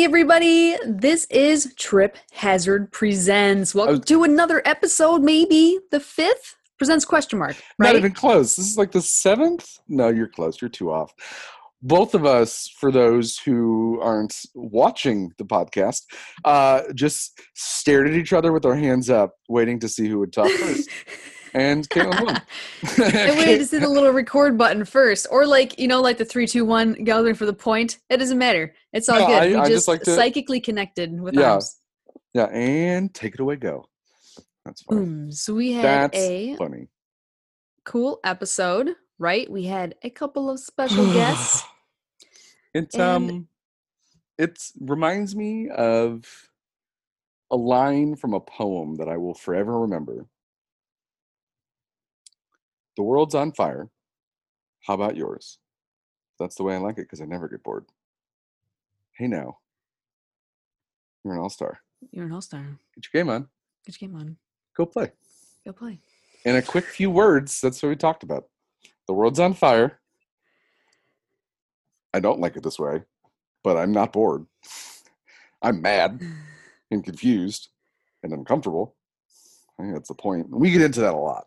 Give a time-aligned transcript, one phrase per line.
[0.00, 0.78] Hey, everybody.
[0.86, 3.74] This is Trip Hazard Presents.
[3.74, 6.56] Welcome was- to another episode, maybe the fifth?
[6.78, 8.56] Presents question mark, Not even close.
[8.56, 9.78] This is like the seventh.
[9.88, 10.58] No, you're close.
[10.62, 11.12] You're two off.
[11.82, 16.04] Both of us, for those who aren't watching the podcast,
[16.46, 20.32] uh, just stared at each other with our hands up, waiting to see who would
[20.32, 20.88] talk first.
[21.54, 22.36] And Caitlin won.
[22.98, 25.26] I waited to see the little record button first.
[25.30, 27.98] Or like, you know, like the three, two, one gathering for the point.
[28.08, 28.74] It doesn't matter.
[28.92, 29.42] It's all No, good.
[29.42, 31.52] I- we I just, just like to- psychically connected with Yeah.
[31.52, 31.76] arms.
[32.34, 33.56] yeah, and take it away.
[33.56, 33.86] Go.
[34.64, 35.00] That's funny.
[35.00, 35.32] Boom.
[35.32, 36.88] So we had That's a funny.
[37.84, 39.50] cool episode, right?
[39.50, 41.64] We had a couple of special guests.
[42.74, 43.48] It's And- um,
[44.38, 46.24] it reminds me of
[47.50, 50.26] a line from a poem that I will forever remember.
[52.96, 53.88] The world's on fire.
[54.86, 55.58] How about yours?
[56.38, 57.84] That's the way I like it because I never get bored.
[59.12, 59.58] Hey now,
[61.24, 61.80] you're an all star.
[62.10, 62.64] You're an all star.
[62.94, 63.48] Get your game on.
[63.84, 64.36] Get your game on.
[64.76, 65.12] Go play.
[65.64, 66.00] Go play.
[66.44, 68.46] In a quick few words, that's what we talked about.
[69.06, 70.00] The world's on fire.
[72.14, 73.02] I don't like it this way,
[73.62, 74.46] but I'm not bored.
[75.62, 76.22] I'm mad
[76.90, 77.68] and confused
[78.22, 78.96] and uncomfortable.
[79.78, 80.48] I think that's the point.
[80.50, 81.46] We get into that a lot.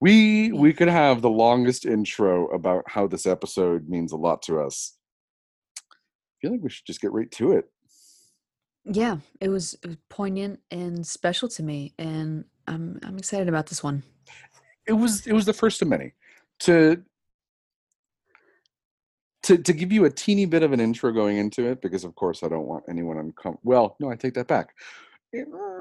[0.00, 4.60] We we could have the longest intro about how this episode means a lot to
[4.60, 4.96] us.
[5.80, 7.70] I feel like we should just get right to it.
[8.84, 13.82] Yeah, it was, uh, poignant and special to me, and I'm I'm excited about this
[13.82, 14.02] one.
[14.86, 16.12] it was it was the first of many
[16.60, 17.02] to
[19.44, 22.14] to to give you a teeny bit of an intro going into it because of
[22.14, 23.60] course I don't want anyone uncomfortable.
[23.64, 24.74] Well, no, I take that back.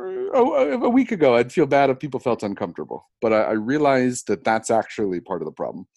[0.06, 3.52] Eh, A, a week ago, I'd feel bad if people felt uncomfortable, but I, I
[3.52, 5.88] realized that that's actually part of the problem.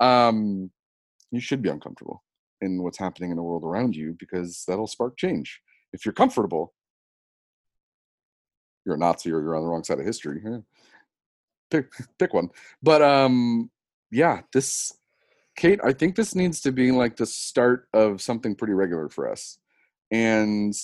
[0.00, 0.70] Um,
[1.30, 2.22] you should be uncomfortable
[2.60, 5.60] in what's happening in the world around you because that'll spark change.
[5.92, 6.74] If you're comfortable,
[8.84, 10.40] you're a Nazi or you're on the wrong side of history.
[11.70, 12.50] Pick pick one.
[12.82, 13.70] But um,
[14.10, 14.92] yeah, this
[15.56, 19.30] Kate, I think this needs to be like the start of something pretty regular for
[19.30, 19.58] us.
[20.10, 20.74] And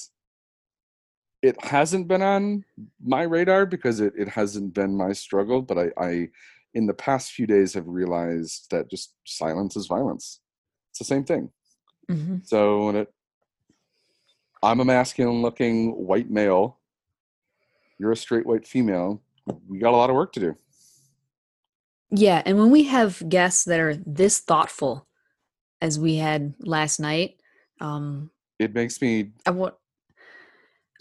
[1.43, 2.65] it hasn't been on
[3.05, 6.29] my radar because it, it hasn't been my struggle, but I, I
[6.75, 10.41] in the past few days have realized that just silence is violence.
[10.91, 11.51] It's the same thing.
[12.09, 13.13] hmm So when it
[14.63, 16.79] I'm a masculine looking white male,
[17.99, 19.21] you're a straight white female,
[19.69, 20.57] we got a lot of work to do.
[22.11, 25.07] Yeah, and when we have guests that are this thoughtful,
[25.81, 27.41] as we had last night,
[27.81, 29.75] um, It makes me I want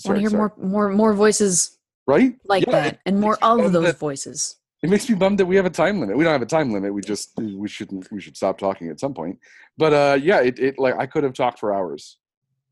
[0.05, 0.39] want to hear sorry.
[0.39, 4.57] more more more voices right like Yeah, that, It, and more of those that- voices.
[4.83, 6.17] it makes me bummed that we have a time limit.
[6.17, 6.93] We don't have a time limit.
[6.93, 9.37] We just we shouldn't we should stop talking at some point.
[9.77, 12.17] But uh yeah, it, it like I could have talked for hours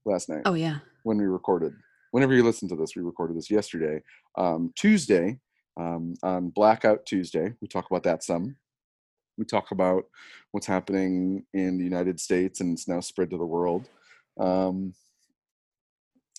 [0.06, 1.73] last night Oh yeah, when we recorded.
[2.12, 4.01] Whenever you listen to this, we recorded this yesterday.
[4.38, 5.39] Um Tuesday,
[5.79, 8.56] um on Blackout Tuesday, we talk about that some.
[9.38, 10.03] We talk about
[10.51, 13.88] what's happening in the United States and it's now spread to the world.
[14.39, 14.94] Um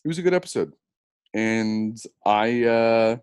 [0.04, 0.72] it was a good episode.
[1.34, 1.96] And
[2.26, 3.16] I uh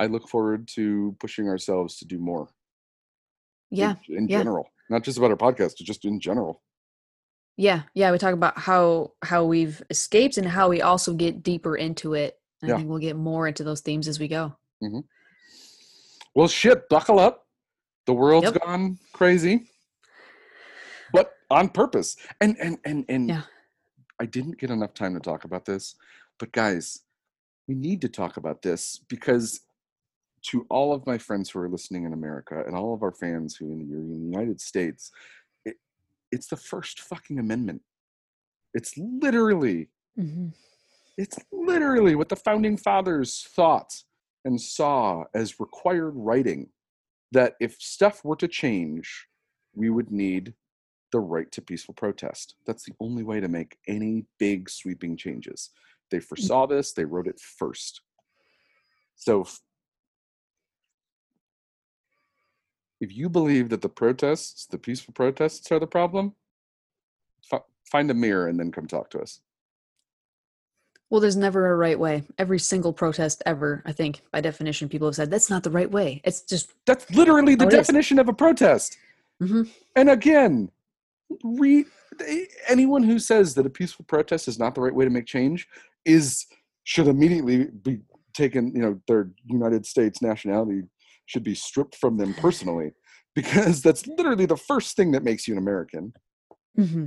[0.00, 2.48] I look forward to pushing ourselves to do more.
[3.70, 4.38] yeah, In, yeah.
[4.38, 6.60] general, not just about our podcast, just in general.
[7.56, 8.10] yeah, yeah.
[8.10, 12.38] We talk about how how we've escaped and how we also get deeper into it.
[12.60, 12.74] And Yeah.
[12.74, 14.56] I think we'll get more into those themes as we go.
[16.34, 17.46] Well, shit, buckle up.
[18.06, 18.62] The world's Yep.
[18.62, 19.70] gone crazy,
[21.12, 22.16] but on purpose.
[22.40, 23.42] And and and and Yeah.
[24.18, 25.94] I didn't get enough time to talk about this,
[26.38, 27.00] but guys,
[27.72, 29.60] we need to talk about this because
[30.42, 33.56] to all of my friends who are listening in America and all of our fans
[33.56, 35.10] who in the, in the United States,
[35.64, 35.76] it,
[36.30, 37.80] it's the first fucking amendment.
[38.74, 40.48] It's literally hmm
[41.18, 44.02] it's literally what the founding fathers thought
[44.46, 46.68] and saw as required writing
[47.32, 49.26] that if stuff were to change,
[49.74, 50.54] we would need
[51.12, 52.54] the right to peaceful protest.
[52.66, 55.70] That's the only way to make any big sweeping changes.
[56.12, 58.02] They foresaw this, they wrote it first.
[59.16, 59.46] So
[63.00, 66.34] if you believe that the protests, the peaceful protests are the problem,
[67.42, 69.40] fi- find a mirror and then come talk to us.
[71.08, 72.24] Well, there's never a right way.
[72.38, 75.90] Every single protest ever, I think, by definition, people have said that's not the right
[75.90, 76.20] way.
[76.24, 77.78] It's just That's literally the it is.
[77.78, 78.98] definition of a protest.
[79.40, 79.68] Mhm.
[79.96, 80.70] And again,
[81.42, 81.86] read
[82.68, 85.68] anyone who says that a peaceful protest is not the right way to make change
[86.04, 86.46] is
[86.84, 88.00] should immediately be
[88.34, 90.82] taken, you know, their United States nationality
[91.26, 92.90] should be stripped from them personally
[93.34, 96.12] because that's literally the first thing that makes you an American.
[96.76, 97.06] hmm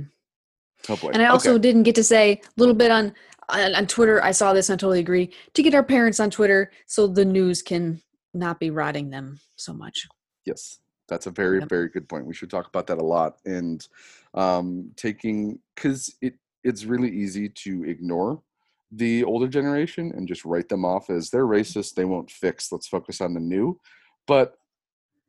[0.88, 1.12] Oh boy.
[1.12, 1.62] And I also Okay.
[1.62, 3.12] didn't get to say a little bit on
[3.48, 5.32] on, on Twitter, I saw this and I totally agree.
[5.54, 8.02] To get our parents on Twitter so the news can
[8.34, 10.06] not be rotting them so much.
[10.44, 11.68] Yes, that's a very Yep.
[11.68, 12.26] very good point.
[12.26, 13.86] We should talk about that a lot and
[14.34, 16.34] um, taking because it
[16.64, 18.42] it's really easy to ignore
[18.92, 21.94] the older generation and just write them off as they're racist.
[21.94, 22.70] They won't fix.
[22.70, 23.80] Let's focus on the new.
[24.26, 24.54] But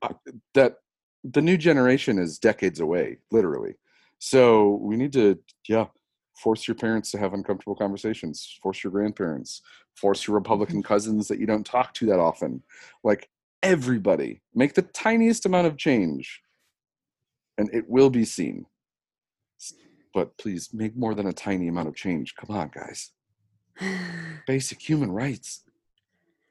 [0.01, 0.13] uh,
[0.53, 0.75] that
[1.23, 3.75] the new generation is decades away, literally.
[4.19, 5.87] So we need to yeah
[6.35, 8.57] force your parents to have uncomfortable conversations.
[8.61, 9.61] Force your grandparents.
[9.95, 12.61] Force your Republican cousins that you don't talk to that often.
[13.03, 13.27] Like
[13.63, 16.41] everybody make the tiniest amount of change
[17.57, 18.65] and it will be seen
[20.13, 23.11] but please make more than a tiny amount of change come on guys
[24.47, 25.63] basic human rights.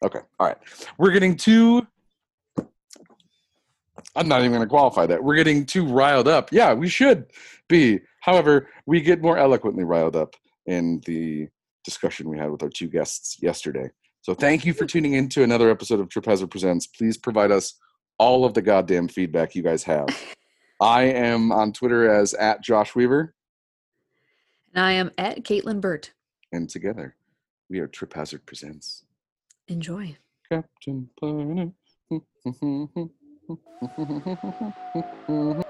[0.04, 0.58] Okay all right.
[0.98, 1.86] We're getting too
[4.14, 5.22] i'm not even going to qualify that.
[5.22, 6.52] We're getting too riled up.
[6.52, 7.26] Yeah we should
[7.68, 8.00] be.
[8.20, 10.34] However we get more eloquently riled up
[10.66, 11.48] in the
[11.84, 13.90] discussion we had with our two guests yesterday.
[14.22, 16.88] So thank you for tuning in to another episode of Trip Hazard Presents.
[16.88, 17.78] Please provide us
[18.18, 20.08] all of the goddamn feedback you guys have.
[20.80, 23.34] I am on Twitter as at Josh Weaver,
[24.74, 26.12] And I am at Caitlin Burt.
[26.52, 27.16] And together
[27.68, 29.04] we are Trip Hazard Presents.
[29.68, 30.16] Enjoy.
[30.48, 31.72] Captain Planet.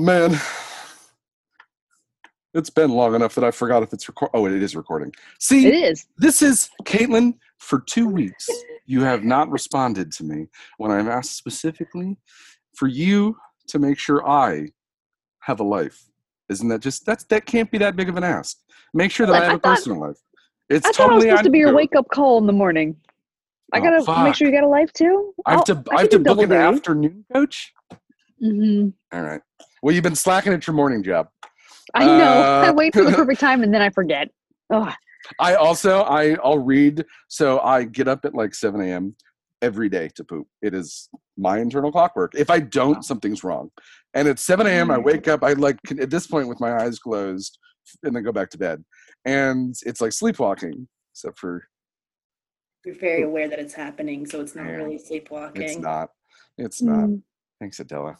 [0.00, 0.38] man.
[2.52, 4.30] It's been long enough that I forgot if it's record.
[4.34, 5.12] Oh, it is recording.
[5.38, 6.06] See, It is.
[6.18, 7.34] This is Caitlin.
[7.58, 8.48] For two weeks,
[8.86, 10.46] you have not responded to me
[10.78, 12.16] when I've asked specifically
[12.74, 13.36] for you
[13.68, 14.68] to make sure I
[15.40, 16.02] have a life.
[16.48, 18.56] Isn't that just that's that can't be that big of an ask?
[18.94, 20.16] Make sure that I have I a thought- personal life.
[20.70, 22.52] It's I thought it was totally supposed to be your wake up call in the
[22.54, 22.96] morning.
[23.74, 24.24] I Oh, gotta fuck.
[24.24, 25.34] make sure you got a life too.
[25.44, 27.74] I have to I I have to book an afternoon coach.
[28.42, 28.94] Mhm.
[29.12, 29.42] All right.
[29.82, 31.28] Well, you've been slacking at your morning job.
[31.94, 32.42] I know.
[32.42, 34.28] Uh, I wait for the perfect time and then I forget.
[34.72, 34.92] Oh,
[35.38, 37.04] I also I I'll read.
[37.28, 39.16] So I get up at like 7 a.m.
[39.62, 40.46] every day to poop.
[40.62, 42.32] It is my internal clockwork.
[42.34, 43.70] If I don't, something's wrong.
[44.14, 44.90] And at 7 a.m.
[44.90, 45.42] I wake up.
[45.42, 47.58] I like can- at this point with my eyes closed,
[48.02, 48.84] and then go back to bed.
[49.24, 51.64] And it's like sleepwalking, except for
[52.84, 54.72] You're very aware that it's happening, so it's not Yeah.
[54.76, 55.62] really sleepwalking.
[55.62, 56.08] it's not.
[56.58, 57.08] It's not.
[57.08, 57.22] mm.
[57.60, 58.16] Thanks, Adela.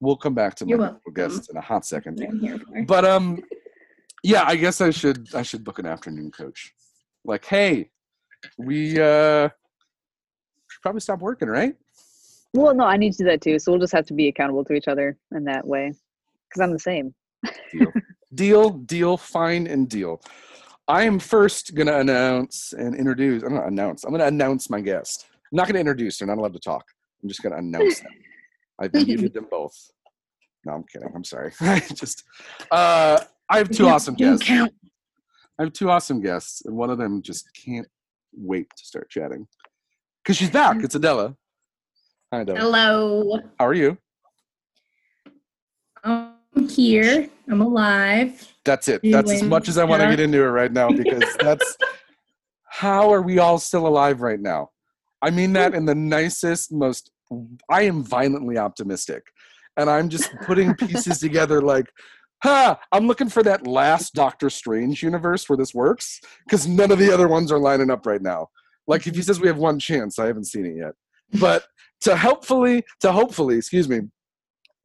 [0.00, 1.34] We'll come back to my You're wonderful welcome.
[1.34, 2.20] guests in a hot second.
[2.22, 2.84] I'm here for.
[2.84, 3.42] But um,
[4.22, 6.72] yeah, I guess I should I should book an afternoon coach.
[7.24, 7.90] Like, hey,
[8.58, 9.48] we uh
[10.70, 11.74] should probably stop working, right?
[12.54, 13.58] Well, no, I need to do that too.
[13.58, 15.92] So we'll just have to be accountable to each other in that way.
[16.48, 17.14] Because I'm the same.
[17.72, 17.92] Deal,
[18.34, 20.22] deal, deal, fine, and deal.
[20.86, 23.42] I am first gonna announce and introduce.
[23.42, 24.04] I'm gonna announce.
[24.04, 25.26] I'm gonna announce my guest.
[25.52, 26.18] I'm not gonna introduce.
[26.18, 26.84] They're not allowed to talk.
[27.22, 28.12] I'm just gonna announce them.
[28.80, 29.74] I've muted them both.
[30.64, 31.10] No, I'm kidding.
[31.14, 31.52] I'm sorry.
[31.60, 32.24] I just
[32.70, 33.18] uh,
[33.50, 34.46] I have two You- awesome you guests.
[34.46, 34.72] count.
[35.58, 37.88] I have two awesome guests, and one of them just can't
[38.32, 39.48] wait to start chatting.
[40.22, 40.84] Because she's back.
[40.84, 41.34] It's Adela.
[42.32, 42.58] Hi, Adela.
[42.60, 43.40] Hello.
[43.58, 43.98] How are you?
[46.04, 46.34] I'm
[46.68, 47.28] here.
[47.48, 48.52] I'm alive.
[48.64, 49.00] That's it.
[49.02, 51.76] That's as much as I want to get into it right now because that's
[52.64, 54.70] how are we all still alive right now?
[55.22, 57.10] I mean that in the nicest, most.
[57.70, 59.22] I am violently optimistic,
[59.76, 61.86] and I'm just putting pieces together like,
[62.42, 62.78] ha!
[62.92, 67.12] I'm looking for that last Doctor Strange universe where this works because none of the
[67.12, 68.48] other ones are lining up right now.
[68.86, 70.94] Like if he says we have one chance, I haven't seen it yet,
[71.40, 71.64] but
[72.02, 74.00] to helpfully, to hopefully, excuse me,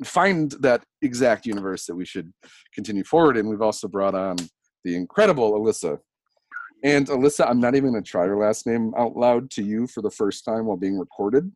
[0.04, 2.34] find that exact universe that we should
[2.74, 3.48] continue forward in.
[3.48, 4.38] We've also brought on
[4.84, 6.00] the incredible Alyssa.
[6.84, 9.88] And Alyssa, I'm not even going to try her last name out loud to you
[9.88, 11.50] for the first time while being recorded.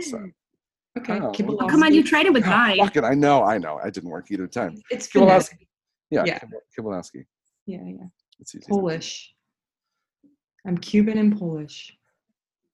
[0.00, 0.18] So,
[0.98, 1.18] Okay.
[1.20, 1.32] Oh.
[1.32, 1.68] Kibolowski.
[1.70, 2.78] Come on, you tried it with mine.
[2.78, 3.80] fuck it, I know, I know.
[3.82, 4.76] I didn't work either time.
[4.90, 5.18] It's Kibolowski.
[5.50, 5.68] phonetic.
[6.10, 6.38] Yeah, Yeah.
[6.38, 7.24] Kib- Kibolowski.
[7.66, 8.06] Yeah, yeah.
[8.38, 8.66] It's easy.
[8.68, 9.34] Polish.
[10.66, 11.92] I'm Cuban and Polish.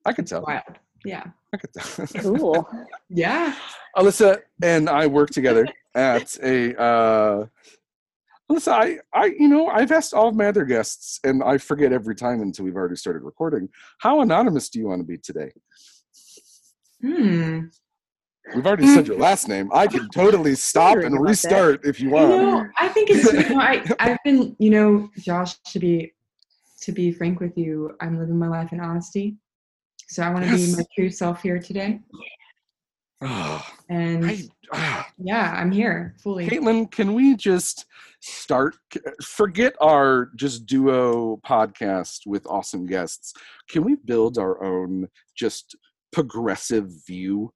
[0.04, 0.42] I could tell.
[0.46, 0.62] Wild.
[1.04, 1.24] Yeah.
[1.52, 2.06] I could tell.
[2.22, 2.68] Cool.
[3.08, 3.54] Yeah.
[3.96, 7.46] Alyssa and I work together at a uh,
[8.50, 11.92] Listen, I, I, you know, I've asked all of my other guests, and I forget
[11.92, 13.68] every time until we've already started recording.
[13.98, 15.52] How anonymous do you want to be today?
[17.02, 17.60] Hmm.
[18.54, 19.70] We've already said your last name.
[19.72, 22.30] I can totally stop and restart if you You want.
[22.30, 23.32] know, I think it's.
[23.32, 24.56] You know, I I've been.
[24.58, 25.54] You know, Josh.
[25.72, 26.12] To be,
[26.82, 29.36] to be frank with you, I'm living my life in honesty.
[30.08, 30.70] So I want to Yes.
[30.70, 32.00] be my true self here today.
[33.22, 34.38] Ah, And I,
[34.72, 35.06] ah.
[35.18, 36.48] yeah, I'm here fully.
[36.48, 37.84] Caitlin, can we just
[38.20, 38.76] start?
[39.22, 43.34] Forget our just duo podcast with awesome guests.
[43.68, 45.76] Can we build our own just
[46.12, 47.52] progressive view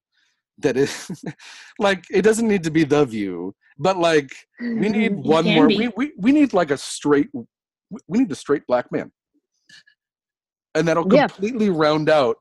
[0.59, 1.11] that is
[1.79, 4.31] like it doesn't need to be the view, but like
[4.61, 5.67] we need It one more.
[5.69, 5.79] be.
[5.79, 7.29] We, we we need like a straight.
[8.09, 9.11] We need a straight black man,
[10.75, 11.27] and that'll Yeah.
[11.29, 12.37] completely round out.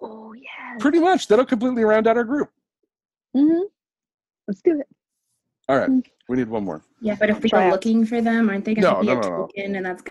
[0.00, 0.76] Oh yeah.
[0.78, 2.50] Pretty much, that'll completely round out our group.
[3.36, 3.64] mm-hmm.
[4.48, 4.86] Let's do it.
[5.68, 6.04] All right, Mm.
[6.28, 6.82] we need one more.
[7.00, 9.12] Yeah, but if we are looking for them, aren't they going to No, be no,
[9.12, 9.36] a no, no.
[9.46, 9.76] token?
[9.76, 10.02] And that's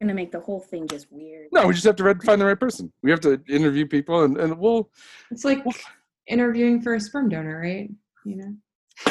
[0.00, 1.48] going to make the whole thing just weird.
[1.52, 2.92] No, we just have to red- find the right person.
[3.02, 4.90] We have to interview people, and, and we'll.
[5.30, 5.64] It's like
[6.26, 7.90] interviewing for a sperm donor, right?
[8.24, 8.54] You know.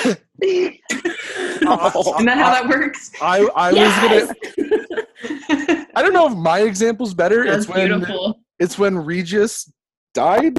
[0.05, 0.15] Oh,
[2.15, 3.11] Isn't that how that works?
[3.21, 4.37] I I Yes!
[4.37, 5.87] was gonna.
[5.95, 7.43] I don't know if my example's better.
[7.45, 8.39] That's it's when beautiful.
[8.59, 9.71] it's when Regis
[10.13, 10.57] died,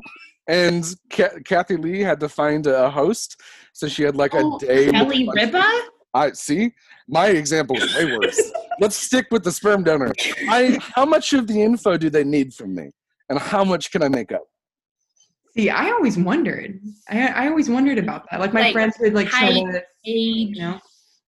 [0.49, 3.40] and Ca- Kathie Lee had to find a host,
[3.73, 4.90] so she had like a Oh, day.
[4.90, 5.82] Kelly bunch- Ripa?
[6.14, 6.72] I see.
[7.06, 8.52] My example is way worse.
[8.80, 10.12] Let's stick with the sperm donor.
[10.48, 12.90] I how much of the info do they need from me,
[13.28, 14.44] and how much can I make up?
[15.56, 16.80] See, I always wondered.
[17.10, 18.40] I I always wondered about that.
[18.40, 20.56] Like my Like, friends would like try height, to, Age.
[20.56, 20.80] you know.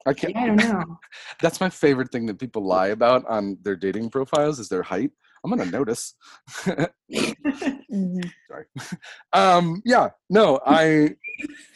[0.07, 0.35] I can't.
[0.37, 0.99] I don't know.
[1.43, 5.11] That's my favorite thing that people lie about on their dating profiles is their height.
[5.45, 6.15] I'm gonna notice.
[7.93, 8.23] Mhm.
[8.49, 8.65] Sorry.
[9.33, 10.11] Um, yeah.
[10.29, 10.61] No.
[10.67, 11.17] I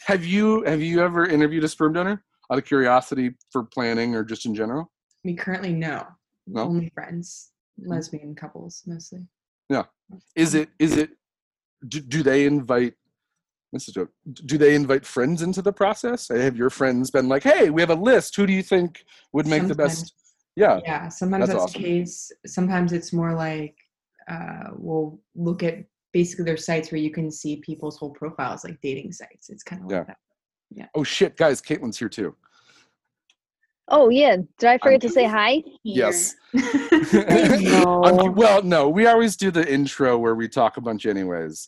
[0.05, 4.23] have you have you ever interviewed a sperm donor out of curiosity for planning or
[4.23, 4.91] just in general?
[5.23, 6.05] Me currently no.
[6.47, 6.61] No?
[6.61, 7.91] Only friends, mm-hmm.
[7.91, 9.27] lesbian couples mostly.
[9.69, 9.83] Yeah.
[10.35, 11.11] Is um, it is it
[11.87, 12.93] do, do they invite
[13.75, 14.07] this is a,
[14.45, 16.31] do they invite friends into the process?
[16.31, 18.35] Eh, have your friends been like, hey, we have a list.
[18.37, 20.13] Who do you think would make the best?
[20.55, 20.79] Yeah.
[20.83, 21.81] Yeah, sometimes That's that's, awesome.
[21.81, 22.31] the case.
[22.45, 23.75] Sometimes it's more like
[24.29, 25.83] uh, we'll look at
[26.13, 29.49] basically their sites where you can see people's whole profiles, like dating sites.
[29.49, 30.05] It's kind of Yeah.
[30.07, 30.15] like
[30.71, 30.89] that.
[30.95, 32.35] Oh shit, guys, Caitlin's here too.
[33.87, 34.37] Oh yeah.
[34.57, 35.63] Did I forget to I'm- say hi?
[35.83, 36.35] Yes.
[36.53, 38.03] No.
[38.03, 41.67] I'm- well, no, we always do the intro where we talk a bunch anyways.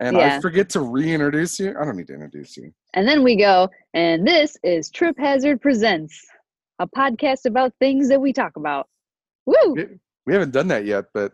[0.00, 1.70] And I forget to reintroduce you.
[1.80, 2.72] I don't need to introduce you.
[2.94, 6.20] And then we go, and this is Trip Hazard Presents,
[6.80, 8.88] a podcast about things that we talk about.
[9.46, 9.74] Woo!
[9.74, 11.32] We- We haven't done that yet, but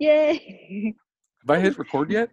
[0.00, 0.94] Yay!
[1.48, 2.30] have I hit record yet?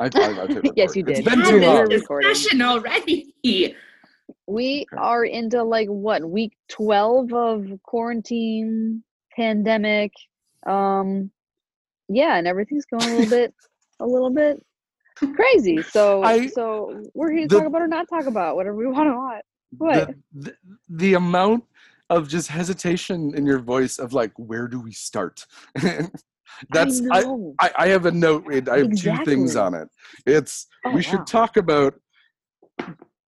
[0.00, 0.72] I, I, I've hit.
[0.76, 1.24] Yes, you It's did.
[1.26, 1.76] been too long.
[2.08, 3.34] We're discussion already.
[4.46, 4.96] We Okay.
[5.00, 9.02] are into like what week 12 of quarantine,
[9.36, 10.12] pandemic.
[10.66, 11.30] Um,
[12.08, 13.54] yeah, and everything's going a little bit,
[14.00, 14.64] a little bit
[15.34, 15.82] crazy.
[15.82, 18.86] So, I- so we're here to the- talk about or not talk about whatever we
[18.86, 19.44] want to watch.
[19.78, 20.08] What?
[20.08, 20.56] The, the,
[20.88, 21.64] the amount
[22.08, 25.46] of just hesitation in your voice of like, where do we start?
[26.70, 27.54] That's I I.
[27.60, 28.44] I, I have a note.
[28.68, 29.88] I have two things on it.
[30.26, 31.24] It's Oh, we should wow.
[31.24, 31.94] talk about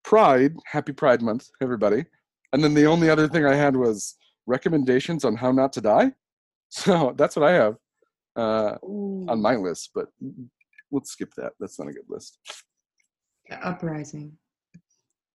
[0.05, 0.55] Pride.
[0.67, 2.05] Happy Pride Month, everybody.
[2.53, 6.13] And then the only other thing I had was recommendations on how not to die.
[6.75, 7.77] So that's what I have
[8.35, 9.27] uh, Ooh.
[9.29, 9.91] on my list.
[9.95, 10.07] But
[10.91, 11.53] let's skip that.
[11.61, 12.39] That's not a good list.
[13.51, 14.33] The uprising.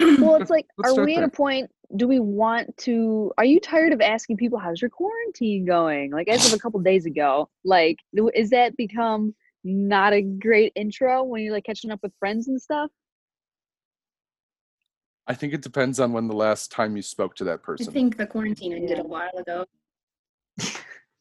[0.01, 1.71] well, it's like, are start we at a point?
[1.95, 3.33] Do we want to?
[3.39, 6.11] Are you tired of asking people how's your quarantine going?
[6.11, 7.99] Like as of a couple days ago, like
[8.35, 12.61] is that become not a great intro when you're like catching up with friends and
[12.61, 12.91] stuff?
[15.29, 17.85] I think it depends on when the last time you spoke to that person.
[17.85, 17.93] I person.
[17.93, 19.03] think the quarantine ended Yeah.
[19.03, 19.65] a while ago.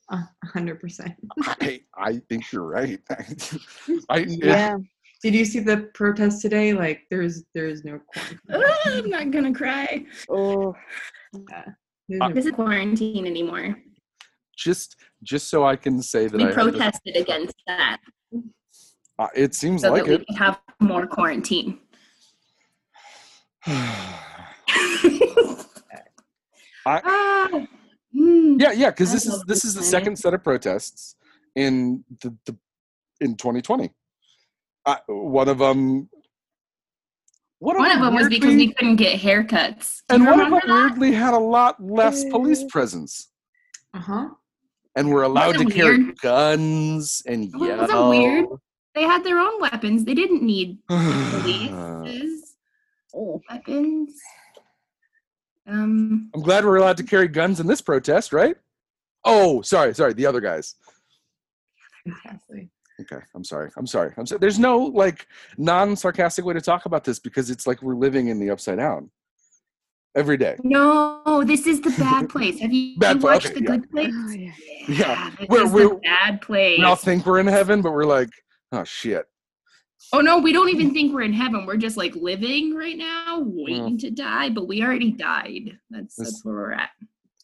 [0.10, 1.16] A hundred percent.
[1.42, 3.00] I, I think you're right.
[4.10, 4.78] I, Yeah.
[5.24, 6.74] Did you see the protest today?
[6.74, 8.40] Like, there's there's no quarantine.
[8.52, 10.06] Ah, I'm not gonna cry.
[10.30, 10.76] Oh,
[12.08, 12.26] Yeah.
[12.26, 13.76] Uh, This is quarantine anymore.
[14.56, 17.98] just just so I can say that We I have this- protested against that
[19.18, 20.28] uh, it seems so like that we it.
[20.28, 21.80] could have more quarantine.
[26.88, 27.50] I- Ah,
[28.16, 28.62] mm.
[28.62, 31.16] yeah, yeah, because this is this this is the second set of protests
[31.56, 32.56] in the, the
[33.22, 33.90] in 2020.
[34.86, 36.10] Uh, one of them.
[37.60, 40.02] One, One of them was because we couldn't get haircuts.
[40.10, 40.68] Do and one of them that?
[40.68, 43.30] weirdly had a lot less police Uh, presence,
[43.94, 44.30] uh-huh.
[44.96, 46.18] and were allowed to carry weird.
[46.20, 47.78] guns and Well, yell.
[47.80, 48.46] wasn't weird.
[48.94, 50.04] They had their own weapons.
[50.06, 52.56] They didn't need police
[53.16, 53.42] oh.
[53.50, 54.14] weapons.
[55.68, 58.56] Um, I'm glad we're allowed to carry guns in this protest, right?
[59.24, 60.76] Oh, sorry, sorry, the other guys.
[62.06, 62.70] Exactly.
[63.02, 63.70] Okay, I'm sorry.
[63.78, 64.14] I'm sorry.
[64.18, 64.40] I'm sorry.
[64.40, 68.40] There's no like non-sarcastic way to talk about this because it's like we're living in
[68.40, 69.12] the upside down
[70.16, 70.56] every day.
[70.64, 72.60] no, this is the bad place.
[72.60, 73.68] Have you, Bad you pla- watched okay, the yeah.
[73.68, 74.14] good place?
[74.16, 74.52] Oh, yeah.
[74.88, 76.80] Yeah, this we're- we're- the bad place.
[76.80, 78.30] We all think we're in heaven, but we're like,
[78.72, 79.26] oh shit.
[80.14, 81.66] Oh no, we don't even think we're in heaven.
[81.66, 84.00] We're just like living right now, waiting mm.
[84.02, 85.78] to die, but we already died.
[85.90, 86.92] That's This- that's where we're at.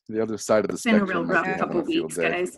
[0.07, 2.57] The other side of the It's been a real rough couple a weeks, guys.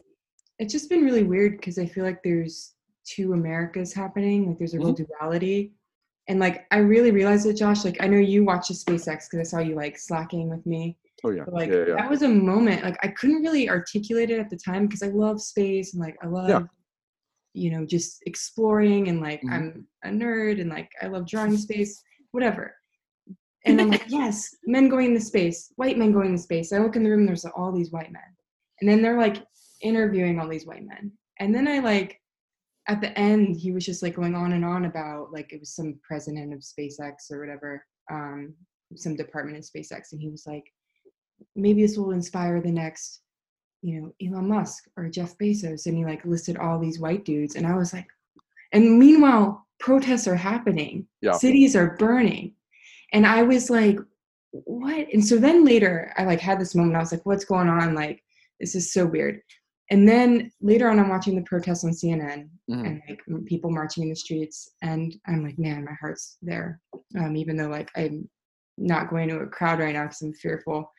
[0.59, 2.72] It's just been really weird because I feel like there's
[3.05, 4.47] two Americas happening.
[4.47, 5.73] Like there's a real duality.
[6.27, 7.83] And like I really realized it, Josh.
[7.83, 10.97] Like I know you watched the SpaceX because I saw you like slacking with me.
[11.23, 11.43] Oh yeah.
[11.45, 11.95] But like yeah, yeah.
[11.95, 12.83] that was a moment.
[12.83, 16.15] Like I couldn't really articulate it at the time because I love space and like
[16.23, 16.67] I love,
[17.53, 19.51] you know, just exploring and like Mhm.
[19.51, 22.75] I'm a nerd and like I love drawing space, whatever.
[23.65, 26.73] And I'm like, yes, men going into space, white men going into space.
[26.73, 28.21] I look in the room, there's all these white men.
[28.81, 29.37] And then they're like
[29.81, 31.11] interviewing all these white men.
[31.39, 32.19] And then I like
[32.87, 35.73] at the end, he was just like going on and on about like it was
[35.75, 38.53] some president of SpaceX or whatever, um,
[38.95, 40.65] some department in SpaceX, and he was like,
[41.55, 43.21] maybe this will inspire the next,
[43.81, 47.55] you know, Elon Musk or Jeff Bezos, and he like listed all these white dudes,
[47.55, 48.07] and I was like,
[48.73, 51.33] and meanwhile, protests are happening, Yeah.
[51.33, 52.55] cities are burning,
[53.13, 53.97] and I was like,
[54.51, 55.07] what?
[55.11, 56.95] And so then later, I like had this moment.
[56.95, 57.95] I was like, what's going on?
[57.95, 58.21] Like,
[58.59, 59.41] this is so weird.
[59.93, 62.85] And then later on, I'm watching the protests on CNN Mhm.
[62.87, 66.81] and like people marching in the streets, and I'm like, man, my heart's there.
[67.15, 68.27] Um, even though like I'm
[68.75, 70.91] not going to a crowd right now because I'm fearful.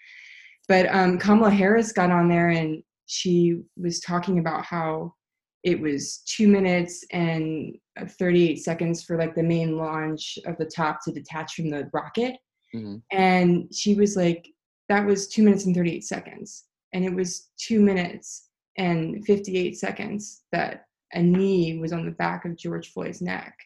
[0.68, 5.14] But um, Kamala Harris got on there and she was talking about how
[5.64, 10.66] it was two minutes and uh, 38 seconds for like the main launch of the
[10.66, 12.36] top to detach from the rocket.
[12.72, 13.02] Mhm.
[13.10, 14.46] And she was like,
[14.88, 16.66] that was two minutes and 38 seconds.
[16.92, 18.43] And it was two minutes
[18.76, 23.56] and 58 seconds that a knee was on the back of George Floyd's neck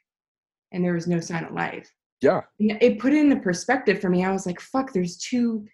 [0.73, 1.91] and there was no sign of life.
[2.21, 2.43] Yeah.
[2.59, 4.25] It put it into perspective for me.
[4.25, 5.67] I was like, fuck, there's two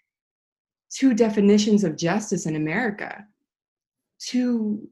[0.95, 3.25] two definitions of justice in America.
[4.21, 4.89] Two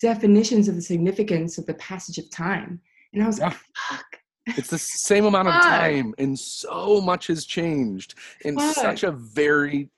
[0.00, 2.80] definitions of the significance of the passage of time.
[3.12, 3.56] And I was like,
[3.88, 4.04] fuck.
[4.46, 8.74] It's the same amount of time, and so much has changed in Fuck.
[8.74, 9.90] such a very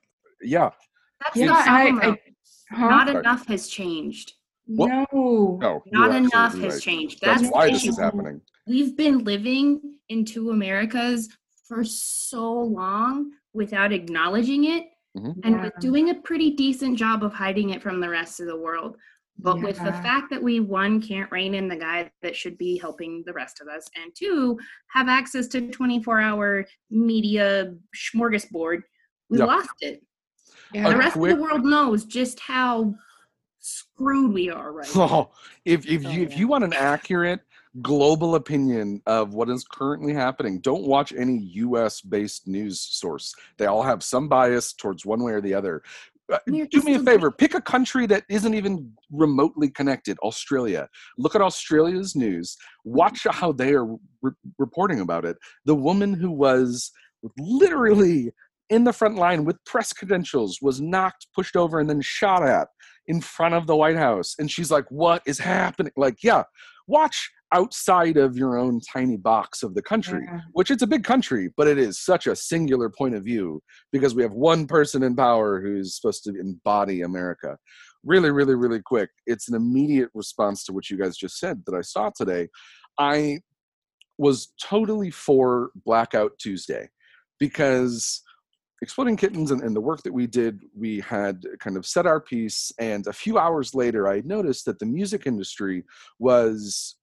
[0.43, 0.71] yeah.
[1.23, 1.83] That's Yeah, the I.
[1.83, 2.17] I, though.
[2.73, 2.89] Huh?
[2.89, 4.33] Not enough has changed.
[4.67, 4.89] What?
[5.13, 5.59] No.
[5.61, 6.83] No, Not enough absolutely has right.
[6.83, 7.21] changed.
[7.21, 8.41] That's, That's, why this is happening.
[8.67, 11.29] We've been living in two Americas
[11.67, 15.35] for so long without acknowledging it Mhm.
[15.45, 15.63] and Yeah.
[15.65, 18.97] with doing a pretty decent job of hiding it from the rest of the world.
[19.39, 22.79] But with the fact that we one can't rein in the guy that should be
[22.79, 24.59] helping the rest of us, and two
[24.91, 27.75] have access to 24 hour media
[28.15, 28.83] smorgasbord,
[29.31, 29.47] we Yeah.
[29.47, 30.05] lost it.
[30.75, 30.91] Yeah.
[30.91, 32.95] The rest quick- of the world knows just how
[33.61, 35.03] screwed we are right now.
[35.13, 35.31] Oh,
[35.65, 37.41] if if Oh, you if you want an accurate
[37.81, 42.01] global opinion of what is currently happening, don't watch any U.S.
[42.03, 43.35] based news source.
[43.57, 45.83] They all have some bias towards one way or the other.
[46.31, 47.31] Uh, Do me a favor.
[47.31, 50.19] Pick a country that isn't even remotely connected.
[50.21, 50.89] Australia.
[51.19, 52.57] Look at Australia's news.
[52.85, 53.87] Watch how they are
[54.23, 55.37] re- reporting about it.
[55.65, 56.91] The woman who was
[57.39, 58.33] literally
[58.71, 62.69] in the front line with press credentials was knocked, pushed over, and then shot at
[63.07, 64.35] in front of the White House.
[64.39, 65.93] And she's like, What is happening?
[65.97, 66.45] Like, yeah,
[66.87, 70.41] watch outside of your own tiny box of the country, Yeah.
[70.53, 74.15] which it's a big country, but it is such a singular point of view because
[74.15, 77.59] we have one person in power who's supposed to embody America.
[78.05, 79.11] Really, really, really quick.
[79.27, 82.49] It's an immediate response to what you guys just said that I saw today.
[82.99, 83.41] I
[84.19, 86.89] was totally for Blackout Tuesday
[87.39, 88.23] because
[88.83, 92.21] Exploding Kittens and, and the work that we did, we had kind of set our
[92.21, 92.73] piece.
[92.81, 95.85] And a few hours later, I noticed that the music industry
[96.19, 96.97] was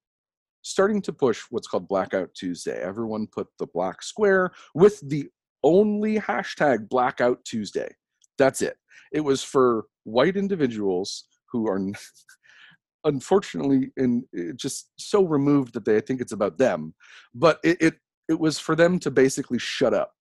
[0.62, 2.82] starting to push what's called Blackout Tuesday.
[2.82, 5.30] Everyone put the black square with the
[5.64, 7.96] only hashtag Blackout Tuesday.
[8.38, 8.76] That's it.
[9.14, 11.80] It was for white individuals who are
[13.06, 16.94] unfortunately eh, just so removed that they think it's about them.
[17.34, 17.94] But it, it
[18.28, 20.12] it was for them to basically shut up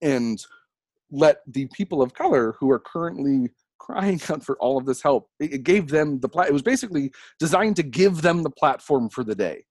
[0.00, 0.44] and
[1.10, 5.28] let the people of color who are currently crying out for all of this help
[5.40, 9.24] it, gave them the plat it was basically designed to give them the platform for
[9.24, 9.64] the day.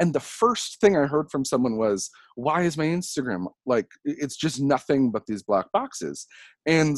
[0.00, 4.36] And the first thing i heard from someone was why is my instagram like it's
[4.36, 6.26] just nothing but these black boxes?
[6.66, 6.96] And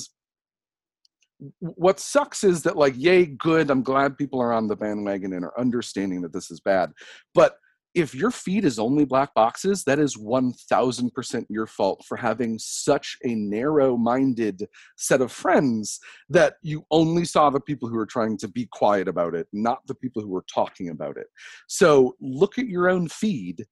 [1.59, 5.45] what sucks is that like yay good i'm glad people are on the bandwagon and
[5.45, 6.93] are understanding that this is bad.
[7.35, 7.57] But
[7.95, 13.17] if your feed is only black boxes, that is 1000% your fault for having such
[13.25, 18.37] a narrow minded set of friends that you only saw the people who were trying
[18.39, 21.29] to be quiet about it, not the people who were talking about it.
[21.69, 23.65] So look at your own feed,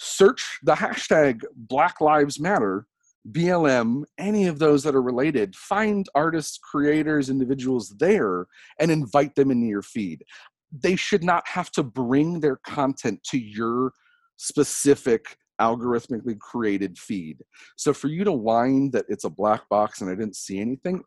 [0.00, 2.86] search the hashtag Black Lives Matter.
[3.30, 8.46] BLM, any of those that are related, find artists, creators, individuals there
[8.80, 10.24] and invite them into your feed
[10.72, 13.92] they should not have to bring their content to your
[14.36, 17.38] specific algorithmically created feed.
[17.76, 21.02] So for you to whine that it's a black box and I didn't see anything,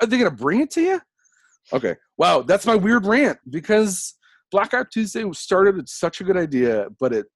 [0.00, 1.00] are they going to bring it to you?
[1.72, 1.96] Okay.
[2.18, 4.14] Wow, that's my weird rant because
[4.50, 7.26] Blackout Tuesday started with such a good idea, but it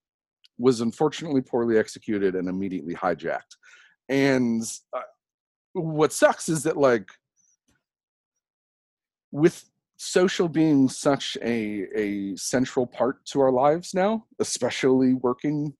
[0.59, 3.57] was unfortunately poorly executed and immediately hijacked.
[4.09, 4.62] And
[4.94, 5.00] uh,
[5.72, 7.09] what sucks is that like
[9.33, 9.64] with
[10.05, 15.75] social being such a a central part to our lives now, especially working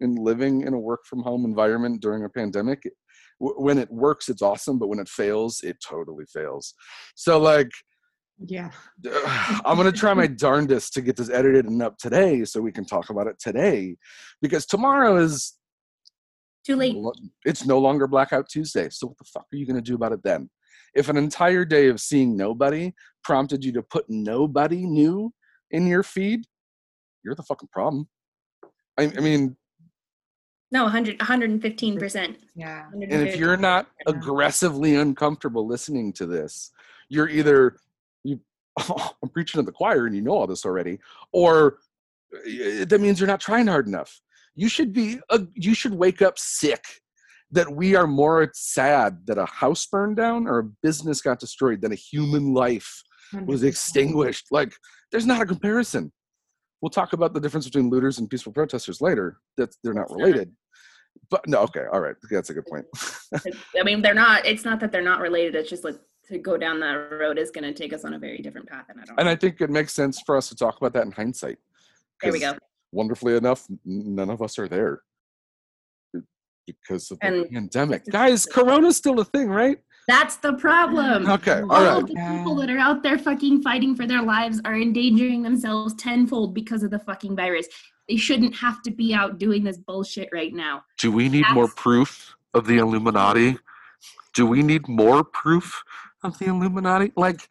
[0.00, 2.82] and living in a work from home environment during a pandemic.
[3.38, 6.74] when it works, it's awesome, but when it fails, it totally fails.
[7.14, 7.70] So like
[8.46, 8.70] yeah
[9.64, 12.72] i'm going to try my darndest to get this edited and up today so we
[12.72, 13.96] can talk about it today
[14.40, 15.58] because tomorrow is
[16.64, 16.96] too late
[17.44, 20.12] it's no longer blackout tuesday so what the fuck are you going to do about
[20.12, 20.48] it then
[20.94, 22.92] if an entire day of seeing nobody
[23.24, 25.32] prompted you to put nobody new
[25.70, 26.44] in your feed,
[27.24, 28.08] you're the fucking problem.
[28.98, 29.56] I, I mean,
[30.72, 32.36] no, 100, 115%.
[32.54, 32.86] Yeah.
[32.92, 36.70] And if you're not aggressively uncomfortable listening to this,
[37.08, 37.76] you're either,
[38.22, 38.40] you,
[38.78, 41.00] oh, I'm preaching to the choir and you know all this already,
[41.32, 41.78] or
[42.46, 44.20] eh, that means you're not trying hard enough.
[44.54, 46.84] You should be, a, you should wake up sick
[47.52, 51.80] that we are more sad that a house burned down or a business got destroyed
[51.80, 53.02] than a human life
[53.46, 54.46] was extinguished.
[54.50, 54.72] Like,
[55.10, 56.12] there's not a comparison.
[56.80, 59.38] We'll talk about the difference between looters and peaceful protesters later.
[59.56, 60.52] That they're not related.
[61.28, 62.86] But no, okay, all right, that's a good point.
[63.78, 64.46] I mean, they're not.
[64.46, 65.54] It's not that they're not related.
[65.56, 65.96] It's just like
[66.28, 68.86] to go down that road is going to take us on a very different path,
[68.88, 69.20] and I don't.
[69.20, 71.58] And I think it makes sense for us to talk about that in hindsight.
[72.22, 72.54] There we go.
[72.92, 75.02] Wonderfully enough, none of us are there
[76.84, 78.04] because of the And- pandemic.
[78.06, 79.78] Guys, Corona's still a thing, right?
[80.08, 81.28] That's the problem.
[81.30, 82.02] Okay, all All right.
[82.02, 85.94] of the people that are out there fucking fighting for their lives are endangering themselves
[85.94, 87.68] tenfold because of the fucking virus.
[88.08, 90.82] They shouldn't have to be out doing this bullshit right now.
[90.98, 93.56] Do we need more proof of the Illuminati?
[94.34, 95.80] Do we need more proof
[96.24, 97.12] of the Illuminati?
[97.16, 97.48] Like,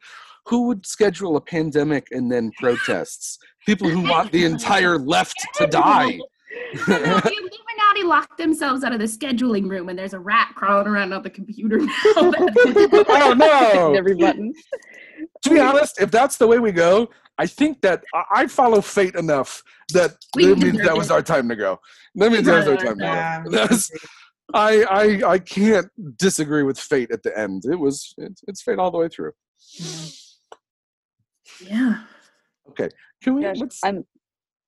[0.48, 3.40] who would schedule a pandemic and then protests?
[3.66, 6.20] People who want the entire left to die.
[8.04, 10.52] No, no, the Illuminati locked themselves out of the scheduling room, and there's a rat
[10.56, 11.94] crawling around on the computer now.
[12.16, 13.94] oh no!
[13.96, 14.54] Every button.
[15.44, 18.82] To be honest, if that's the way we go, I think that I- I follow
[18.82, 19.62] fate enough
[19.94, 21.80] that that means that was our time to go.
[22.16, 23.52] That means that was our time to go.
[23.52, 23.92] That's,
[24.54, 27.64] I, I I can't disagree with fate at the end.
[27.66, 29.32] It was it's, it's fate all the way through.
[31.66, 32.04] yeah.
[32.70, 32.90] Okay.
[33.22, 33.44] Can we?
[33.44, 34.06] Josh, let's, I'm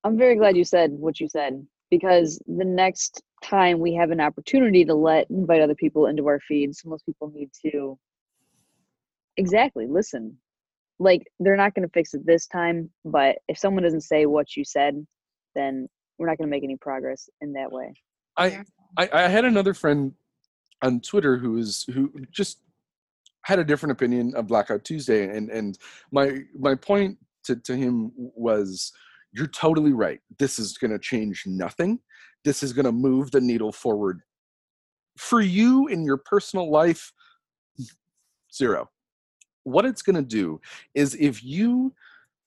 [0.03, 4.21] I'm very glad you said what you said because the next time we have an
[4.21, 7.99] opportunity to let invite other people into our feeds, most people need to
[9.37, 10.37] exactly listen.
[10.97, 14.55] Like they're not going to fix it this time, but if someone doesn't say what
[14.55, 15.05] you said,
[15.53, 17.93] then we're not going to make any progress in that way.
[18.37, 18.63] I,
[18.97, 20.13] I I had another friend
[20.81, 22.59] on Twitter who was who just
[23.43, 25.77] had a different opinion of Blackout Tuesday, and and
[26.11, 28.93] my my point to to him was,
[29.33, 30.19] you're totally right.
[30.39, 31.99] This is going to change nothing.
[32.43, 34.21] This is going to move the needle forward
[35.17, 37.11] for you in your personal life.
[38.53, 38.89] Zero.
[39.63, 40.59] What it's going to do
[40.95, 41.93] is if you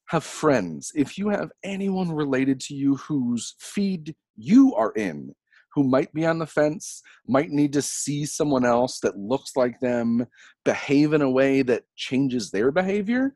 [0.06, 5.34] have friends, if you have anyone related to you whose feed you are in,
[5.74, 9.80] who might be on the fence, might need to see someone else that looks like
[9.80, 10.26] them
[10.64, 13.32] behave in a way that changes their behavior.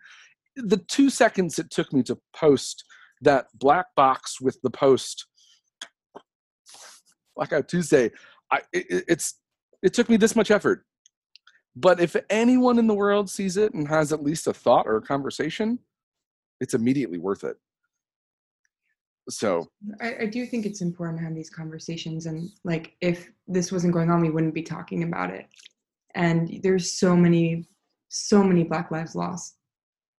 [0.57, 2.85] The two seconds it took me to post
[3.23, 5.27] that black box with the post
[7.39, 8.11] Blackout Tuesday,
[8.51, 9.35] I, it, it's
[9.83, 10.85] it took me this much effort.
[11.77, 14.97] But if anyone in the world sees it and has at least a thought or
[14.97, 15.79] a conversation,
[16.61, 17.57] it's immediately worth it.
[19.31, 19.69] So
[20.01, 23.93] I, I do think it's important to have these conversations and like if this wasn't
[23.93, 25.47] going on we wouldn't be talking about it
[26.15, 27.69] and there's so many
[28.09, 29.59] so many black lives lost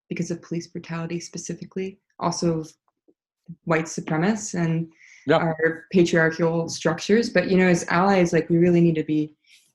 [0.10, 2.64] because of police brutality specifically also
[3.66, 4.88] white supremacists and
[5.32, 9.32] our patriarchal structures but you know as allies like we really need to be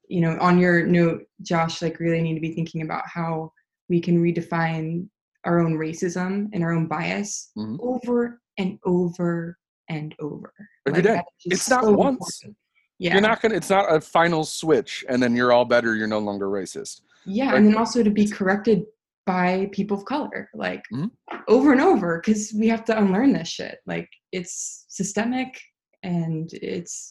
[0.09, 3.53] you know on your note josh like really need to be thinking about how
[3.89, 5.07] we can redefine
[5.45, 7.79] our own racism and our own bias Mhm.
[7.81, 9.59] over and over
[9.91, 10.53] and over.
[10.89, 11.15] Every day.
[11.17, 12.15] that is It's not so once.
[12.43, 12.57] important.
[12.99, 13.13] Yeah.
[13.13, 13.55] You're not gonna.
[13.57, 15.95] It's not a final switch, and then you're all better.
[15.95, 17.03] You're no longer racist.
[17.27, 18.87] Yeah, Like- and then also to be corrected
[19.27, 21.11] by people of color, like Mhm.
[21.49, 23.79] over and over, because we have to unlearn this shit.
[23.87, 25.59] Like it's systemic
[26.03, 27.11] and it's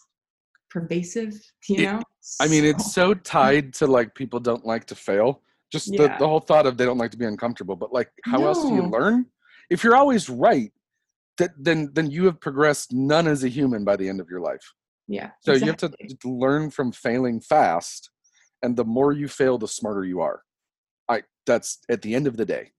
[0.69, 1.33] pervasive.
[1.69, 2.01] You It- know.
[2.39, 5.41] I mean, So- it's so tied to like people don't like to fail.
[5.71, 6.17] Just the, Yeah.
[6.19, 7.75] the whole thought of they don't like to be uncomfortable.
[7.75, 9.25] But like, how else do you learn?
[9.69, 10.71] If you're always right,
[11.39, 14.39] that then then you have progressed none as a human by the end of your
[14.39, 14.65] life.
[15.07, 15.31] yeah.
[15.41, 15.65] So exactly.
[15.99, 18.09] you have to learn from failing fast,
[18.61, 20.43] and the more you fail, the smarter you are.
[21.45, 22.71] That's at the end of the day.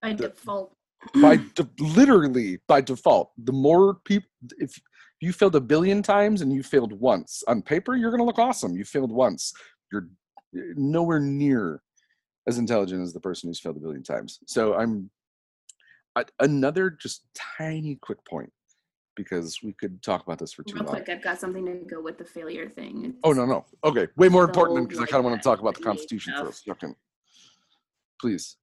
[0.00, 0.76] by The- default.
[1.20, 4.80] By de- literally by default, the more people if
[5.20, 8.76] you failed a billion times and you failed once on paper, you're gonna look awesome.
[8.76, 9.52] You failed once.
[9.92, 10.08] You're
[10.56, 11.82] eh, nowhere near
[12.46, 14.38] as intelligent as the person who's failed a billion times.
[14.46, 15.10] So I'm
[16.14, 17.26] I, another just
[17.58, 18.52] tiny quick point
[19.16, 20.94] because we could talk about this for too Real long.
[20.94, 23.14] quick, I've got something to go with the failure thing.
[23.24, 23.64] Oh no no.
[23.84, 26.48] Okay, way more important because I kind of want to talk about the Constitution for
[26.48, 26.94] a second.
[28.22, 28.56] Please.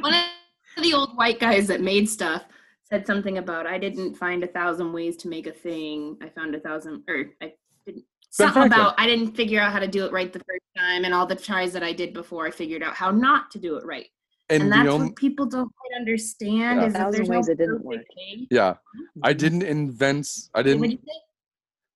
[0.00, 2.42] One of the old white guys that made stuff
[2.88, 6.16] said something about I didn't find a thousand ways to make a thing.
[6.22, 7.52] I found a thousand, or I
[7.86, 8.04] didn't.
[8.30, 11.12] Something about I didn't figure out how to do it right the first time, and
[11.12, 13.84] all the tries that I did before, I figured out how not to do it
[13.84, 14.06] right.
[14.48, 16.86] And, And, that's only what people don't quite understand Yeah.
[16.86, 17.98] is that Thousand there's no ways it didn't work.
[18.16, 18.48] way.
[18.50, 18.74] yeah,
[19.22, 19.38] I mm-hmm.
[19.38, 20.26] didn't invent.
[20.54, 20.90] I What did didn't.
[20.92, 21.12] you say?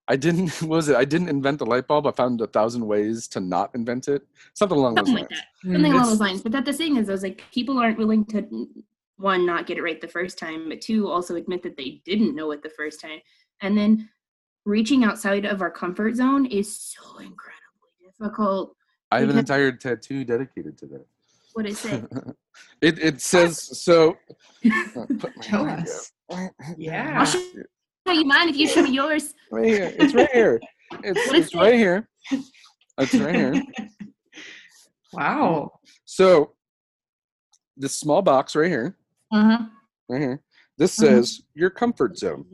[0.08, 0.50] I didn't.
[0.62, 0.96] What was it?
[0.96, 2.06] I didn't invent the light bulb.
[2.06, 4.22] I found a thousand ways to not invent it.
[4.54, 5.28] Something along those like lines.
[5.30, 5.44] that.
[5.62, 6.42] Something along It's- those lines.
[6.42, 8.68] But that the thing is, I was like, people aren't willing to
[9.16, 12.34] one not get it right the first time, but two also admit that they didn't
[12.34, 13.20] know it the first time,
[13.62, 14.10] and then
[14.64, 18.74] reaching outside of our comfort zone is so incredibly difficult.
[19.12, 21.06] I have an entire tattoo dedicated to that.
[21.52, 22.04] What is it?
[22.80, 24.16] it it says so.
[24.66, 25.06] uh,
[25.40, 26.12] Show us.
[26.32, 26.50] up.
[26.76, 27.20] Yeah.
[27.20, 27.42] I'll show
[28.12, 29.32] you mine if you show me yours.
[29.50, 29.92] Right here.
[29.98, 30.60] It's right here.
[31.04, 32.08] It's, What is it's right here.
[32.98, 33.62] It's right here.
[35.12, 35.72] Wow.
[36.04, 36.54] So
[37.76, 38.96] this small box right here,
[39.32, 39.58] Uh-huh.
[40.08, 40.42] right here.
[40.76, 41.00] This Mhm.
[41.00, 42.46] says your comfort zone.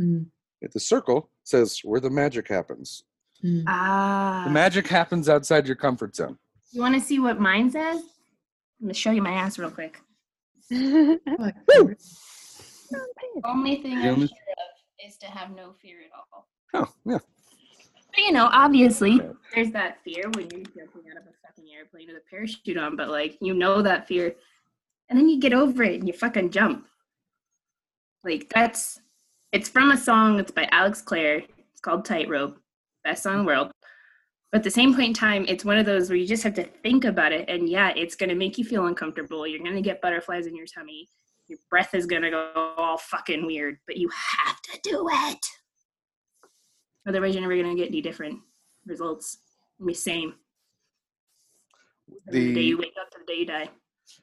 [0.00, 0.26] Mm,
[0.64, 3.04] At the circle says where the magic happens.
[3.44, 3.62] mm.
[3.68, 4.42] Ah.
[4.46, 6.38] The magic happens outside your comfort zone.
[6.72, 7.98] you want to see what mine says?
[8.80, 10.00] I'm gonna show you my ass real quick.
[12.92, 13.40] Like, Woo!
[13.44, 16.48] Only thing The I'm only- sure of is to have no fear at all.
[16.74, 17.18] Oh, yeah.
[18.14, 19.20] But you know, obviously,
[19.54, 22.94] there's that fear when you're jumping out of a fucking airplane with a parachute on,
[22.96, 24.34] but like, you know that fear.
[25.08, 26.86] And then you get over it and you fucking jump.
[28.24, 29.00] Like, that's,
[29.52, 31.38] it's from a song that's by Alex Clare.
[31.72, 32.58] It's called Tightrope,
[33.02, 33.72] best song in the world.
[34.52, 36.54] But at the same point in time, it's one of those where you just have
[36.54, 37.48] to think about it.
[37.48, 39.46] And yeah, it's going to make you feel uncomfortable.
[39.46, 41.08] You're going to get butterflies in your tummy.
[41.52, 45.46] Your breath is going to go all fucking weird, but you have to do it.
[47.06, 48.38] Otherwise, you're never going to get any different
[48.86, 49.36] results.
[49.78, 50.32] It'll be same.
[52.06, 53.68] From the, day you wake up to the day you die.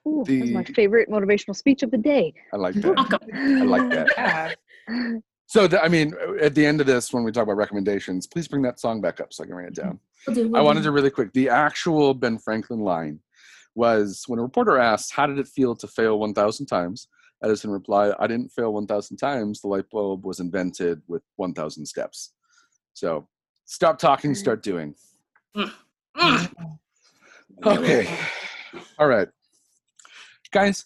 [0.08, 2.34] Ooh, that's my favorite motivational speech of the day.
[2.52, 2.96] I like that.
[2.96, 3.20] Welcome.
[3.32, 4.58] I like that.
[5.46, 8.28] So, the, I mean, uh, at the end of this, when we talk about recommendations,
[8.28, 10.00] please bring that song back up so I can write it down.
[10.32, 11.34] Do, I wanted to really quick.
[11.34, 13.20] The actual Ben Franklin line
[13.74, 17.08] was when a reporter asked, "How did it feel to fail 1,000 times?"
[17.44, 19.62] Edison replied, "I didn't fail 1,000 times.
[19.62, 22.34] The light bulb was invented with 1,000 steps."
[22.94, 23.28] So,
[23.66, 24.96] stop talking, start doing.
[25.56, 25.72] Mm.
[27.66, 28.18] Okay.
[28.98, 29.28] All right.
[30.52, 30.86] Guys,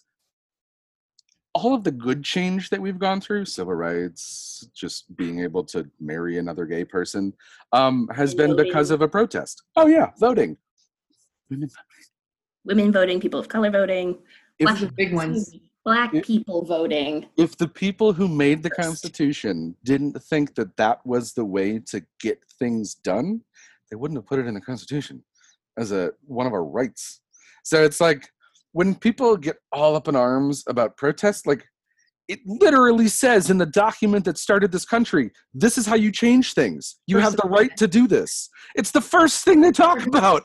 [1.54, 5.88] all of the good change that we've gone through, civil rights, just being able to
[6.00, 7.32] marry another gay person,
[7.72, 9.62] um, has been because of a protest.
[9.76, 10.56] Oh, yeah, voting.
[11.50, 11.70] Women-
[12.64, 14.18] Women voting, people of color voting,
[14.58, 15.54] If, Those are big ones.
[15.84, 17.26] Black people voting.
[17.36, 22.02] if the people who made the Constitution didn't think that that was the way to
[22.20, 23.40] get things done,
[23.90, 25.22] they wouldn't have put it in the Constitution
[25.78, 27.20] as a one of our rights.
[27.64, 28.28] So it's like
[28.72, 31.64] when people get all up in arms about protests, like
[32.28, 36.54] it literally says in the document that started this country, this is how you change
[36.54, 36.96] things.
[37.06, 38.48] You have the right to do this.
[38.74, 40.44] It's the first thing they talk about.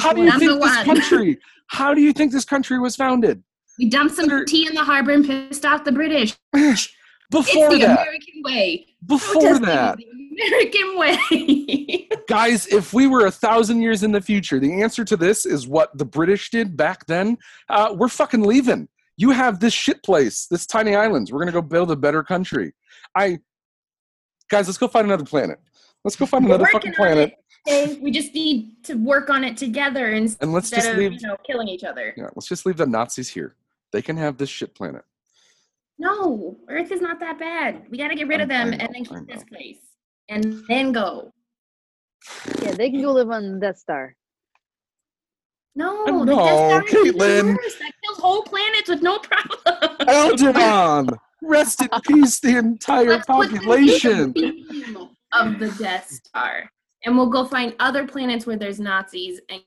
[0.00, 1.38] How do you think this country?
[1.68, 3.42] How do you think this country was founded?
[3.78, 6.36] We dumped some Better- tea in the harbor and pissed off the British.
[7.30, 8.86] Before it's the that, American way.
[9.06, 12.08] before that, the American way.
[12.28, 15.68] guys, if we were a thousand years in the future, the answer to this is
[15.68, 17.38] what the British did back then.
[17.68, 18.88] Uh, we're fucking leaving.
[19.16, 21.30] You have this shit place, this tiny islands.
[21.30, 22.72] We're gonna go build a better country.
[23.14, 23.38] I,
[24.48, 25.60] guys, let's go find another planet.
[26.04, 27.38] Let's go find We're another fucking planet, it.
[27.68, 31.12] Okay, we just need to work on it together instead and let's just of leave.
[31.20, 32.14] you know killing each other.
[32.16, 33.54] Yeah, let's just leave the Nazis here.
[33.92, 35.02] They can have this shit planet.
[35.98, 37.82] No, Earth is not that bad.
[37.90, 39.78] We got to get rid of I- I them know, and then keep this place,
[40.30, 41.32] and then go.
[42.62, 44.14] Yeah, they can go live on the Death Star.
[45.74, 47.56] No, the no, Death Star Caitlin.
[47.56, 47.78] worse.
[47.78, 49.96] That kills whole planets with no problem.
[50.08, 54.32] Alderaan, rest in peace, the entire Let's put the population.
[54.32, 56.68] beam of the Death Star,
[57.04, 59.62] and we'll go find other planets where there's Nazis and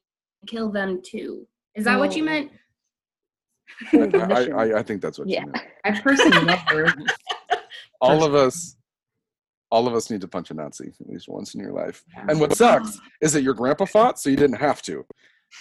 [0.48, 1.48] kill them too.
[1.76, 2.26] Is that what you Oh.
[2.26, 2.52] meant?
[3.94, 5.42] I, I, I think that's what Yeah.
[5.42, 5.66] you meant.
[5.84, 6.88] I personally love her.
[8.02, 8.76] All of us,
[9.72, 12.04] all of us need to punch a Nazi at least once in your life.
[12.30, 15.06] And what sucks is that your grandpa fought, so you didn't have to.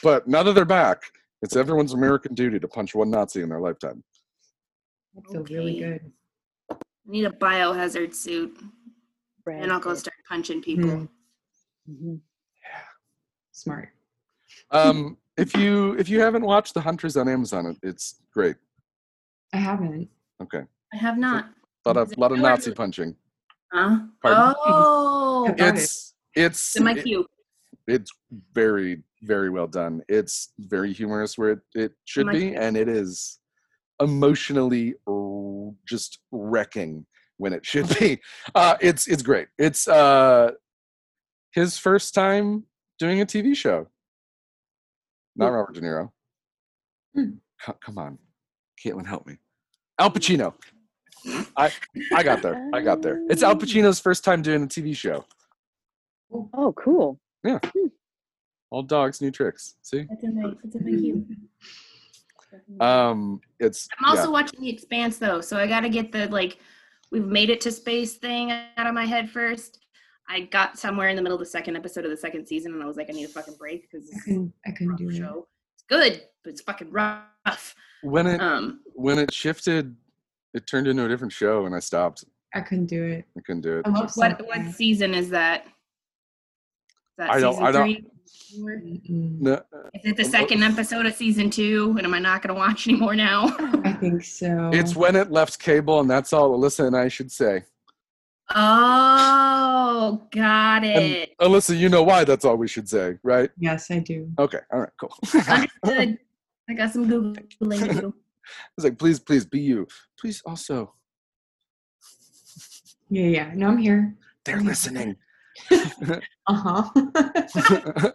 [0.02, 1.02] But now that they're back,
[1.40, 4.02] it's everyone's American duty to punch one Nazi in their lifetime.
[5.16, 6.12] I feel really good.
[6.70, 8.58] I need a biohazard suit,
[9.46, 11.08] and I'll go start punching people.
[11.88, 11.97] Mhm.
[12.14, 12.21] Mhm.
[13.53, 13.88] Smart.
[14.71, 18.57] Um, if you if you haven't watched The Hunters on Amazon, it, it's great.
[19.53, 20.09] I haven't.
[20.42, 21.47] Okay, I have not.
[21.85, 23.16] a lot of Is lot of new or- Nazi punching.
[23.73, 24.01] Huh?
[24.23, 24.55] Pardon?
[24.64, 27.27] Oh, It's it's in my it-
[27.88, 28.11] it's
[28.53, 32.62] very very well done it's very humorous where it, it should be favorite.
[32.62, 33.38] and it is
[34.01, 34.95] emotionally
[35.88, 37.05] just wrecking
[37.38, 38.21] when it should be
[38.55, 40.51] uh it's it's great it's uh
[41.55, 42.65] his first time
[42.99, 43.87] doing a tv show
[45.37, 45.55] not Hmm.
[45.55, 46.11] robert de niro
[47.15, 47.31] Hmm.
[47.65, 48.19] Co- come on
[48.83, 49.38] caitlin help me
[49.99, 50.55] al pacino
[51.57, 51.71] i
[52.15, 55.25] i got there i got there it's al pacino's first time doing a tv show
[56.55, 57.21] Oh, cool.
[57.45, 57.59] Yeah.
[58.71, 61.27] All dogs new tricks see That's in my, that's in queue.
[62.81, 64.29] um it's I'm also yeah.
[64.31, 66.57] watching The Expanse though, so I got to get the like
[67.11, 69.79] we've made it to space thing out of my head first.
[70.28, 72.82] I got somewhere in the middle of the second episode of the second season, and
[72.82, 74.52] I was like, I need a fucking break because I it's couldn't.
[74.66, 75.16] I a couldn't rough do it.
[75.16, 75.46] show.
[75.74, 77.74] It's good, but it's fucking rough.
[78.02, 79.96] when it Um, when it shifted
[80.54, 83.24] it turned into a different show and i stopped I couldn't do it.
[83.38, 84.46] i couldn't do it what something.
[84.46, 85.64] what season is that?
[85.64, 85.72] Is
[87.18, 88.06] that I don't- I don't-
[89.08, 89.54] no,
[89.94, 91.94] Is it the second episode of season two?
[91.96, 93.54] And am I not going to watch anymore now?
[93.85, 94.70] I think so.
[94.72, 97.62] it's when it left cable and that's all alyssa and i should say
[98.55, 101.31] oh, got and it.
[101.41, 104.31] alyssa you know why that's all we should say right yes, I do.
[104.38, 106.19] okay all right cool i Understood.
[106.71, 108.15] I got some googling to do.
[108.77, 109.87] was like please please be you
[110.19, 110.95] please also
[113.11, 113.51] Yeah, yeah.
[113.55, 114.15] No, I'm here.
[114.45, 115.17] they're listening
[116.47, 118.11] Uh huh.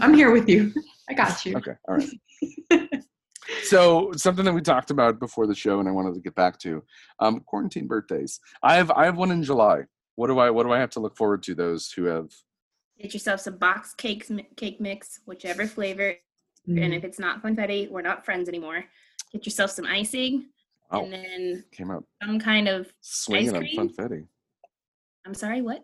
[0.00, 0.72] I'm here with you.
[1.08, 1.56] I got you.
[1.56, 2.88] okay all right
[3.70, 6.58] so something that we talked about before the show and i wanted to get back
[6.58, 6.82] to
[7.20, 9.82] um quarantine birthdays i have i have one in july
[10.16, 12.28] what do i what do i have to look forward to those who have
[13.00, 16.12] Get yourself some box cakes, cake mix, whichever flavor.
[16.66, 16.96] And Mm.
[16.98, 18.84] if it's not funfetti, we're not friends anymore.
[19.32, 20.50] Get yourself some icing,
[20.90, 22.92] oh and then came out some kind of.
[23.00, 23.74] swinging on cream?
[23.78, 24.26] funfetti
[25.24, 25.82] I'm sorry, what?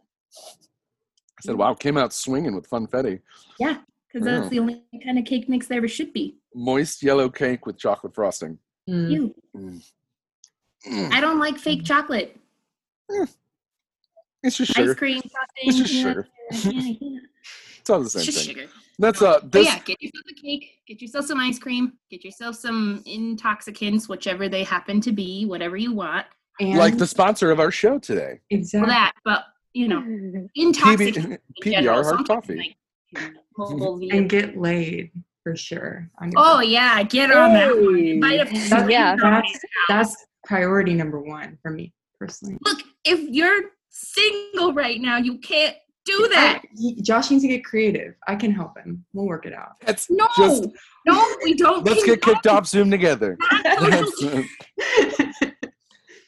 [1.38, 3.22] I said, "Wow, came out swinging with funfetti,
[4.16, 4.48] Because that's Oh.
[4.48, 6.38] the only kind of cake mix there ever should be.
[6.54, 9.10] moist yellow cake with chocolate frosting." Mm.
[9.10, 9.34] You.
[9.54, 9.90] Mm.
[10.88, 11.12] Mm.
[11.12, 12.34] I don't like fake chocolate.
[14.42, 14.92] It's just sugar.
[14.92, 15.64] Ice cream frosting.
[15.68, 16.28] It's just yeah, sugar.
[16.52, 17.18] yeah, yeah.
[17.80, 18.56] It's all the It's same just thing.
[18.56, 18.68] sugar.
[18.98, 22.24] That's uh, But this yeah, get yourself a cake, get yourself some ice cream, get
[22.24, 26.26] yourself some intoxicants, whichever they happen to be, whatever you want.
[26.58, 28.88] And like the sponsor of our show today, Well, exactly.
[28.90, 31.18] that, but you know, PB, intoxicants.
[31.18, 32.56] in PBR general, hard coffee.
[32.56, 32.76] like
[33.56, 35.10] mobile and get laid
[35.42, 36.08] for sure.
[36.20, 36.70] on your Oh birthday.
[36.72, 37.98] yeah, get on that one.
[37.98, 39.16] Invite a That's- yeah.
[39.16, 42.56] That's that's priority number one for me personally.
[42.64, 46.60] Look, if you're single right now, you can't do that.
[46.62, 48.14] I- he- Josh needs to get creative.
[48.28, 49.04] I can help him.
[49.12, 49.72] We'll work it out.
[49.84, 50.64] That's No, just
[51.06, 51.84] no, we don't.
[51.84, 53.36] let's get condone kicked off Zoom together.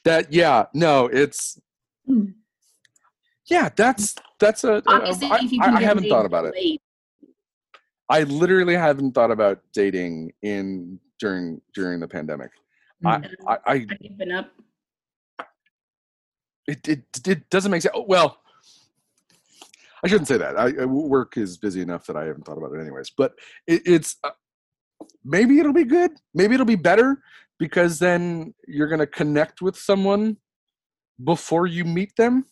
[0.05, 1.59] that yeah, no, it's
[2.07, 2.27] Hmm.
[3.51, 4.83] yeah, that's that's a.
[4.87, 6.55] Obviously, I, I- can I get haven't thought about it.
[6.55, 6.81] laid.
[8.11, 12.51] I literally haven't thought about dating in during during the pandemic.
[13.05, 13.31] Mm.
[13.47, 14.51] I, I, I I've given up.
[16.67, 17.93] it, it it doesn't make sense.
[17.95, 18.39] oh, Well,
[20.03, 20.59] I shouldn't say that.
[20.59, 23.11] I, I- work is busy enough that I haven't thought about it anyways.
[23.17, 23.33] But
[23.67, 24.31] it, it's uh,
[25.25, 26.13] maybe it'll be good.
[26.35, 27.23] Maybe it'll be better
[27.59, 30.37] because then you're gonna connect with someone
[31.23, 32.47] before you meet them.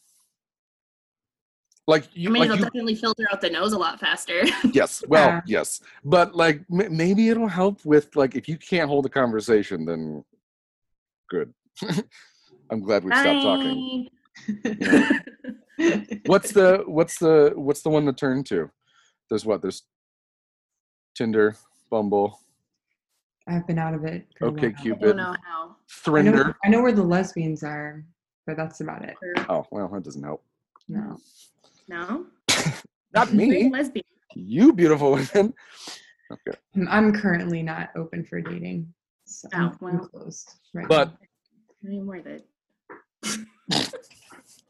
[1.88, 4.42] Like you, I mean, like it'll you definitely filter out the nose a lot faster.
[4.72, 5.40] yes, well, Yeah.
[5.46, 9.84] yes, but like m- maybe it'll help with like if you can't hold a conversation,
[9.84, 10.24] then
[11.30, 11.54] good.
[12.70, 14.08] I'm glad we stopped talking.
[14.64, 15.20] Bye.
[16.26, 18.70] what's the what's the what's the one to turn to
[19.30, 19.82] there's what there's
[21.14, 21.56] tinder
[21.90, 22.40] bumble
[23.48, 24.26] I've been out of it.
[24.36, 24.76] for a Okay, while.
[24.76, 25.02] I Cupid.
[25.04, 25.76] Oh, don't know how.
[26.16, 28.04] I know, I know where the lesbians are,
[28.44, 29.14] but that's about it.
[29.48, 30.42] Oh well, that doesn't help.
[30.88, 31.16] No.
[31.88, 32.26] No?
[33.14, 33.70] Not me.
[33.70, 34.04] lesbian?
[34.34, 35.54] You beautiful women.
[36.30, 38.92] Okay, I'm- I'm currently not open for dating.
[39.26, 40.08] So oh, I'm, Oh, I'm well.
[40.08, 41.08] closed right but
[41.84, 42.46] I mean, worth it.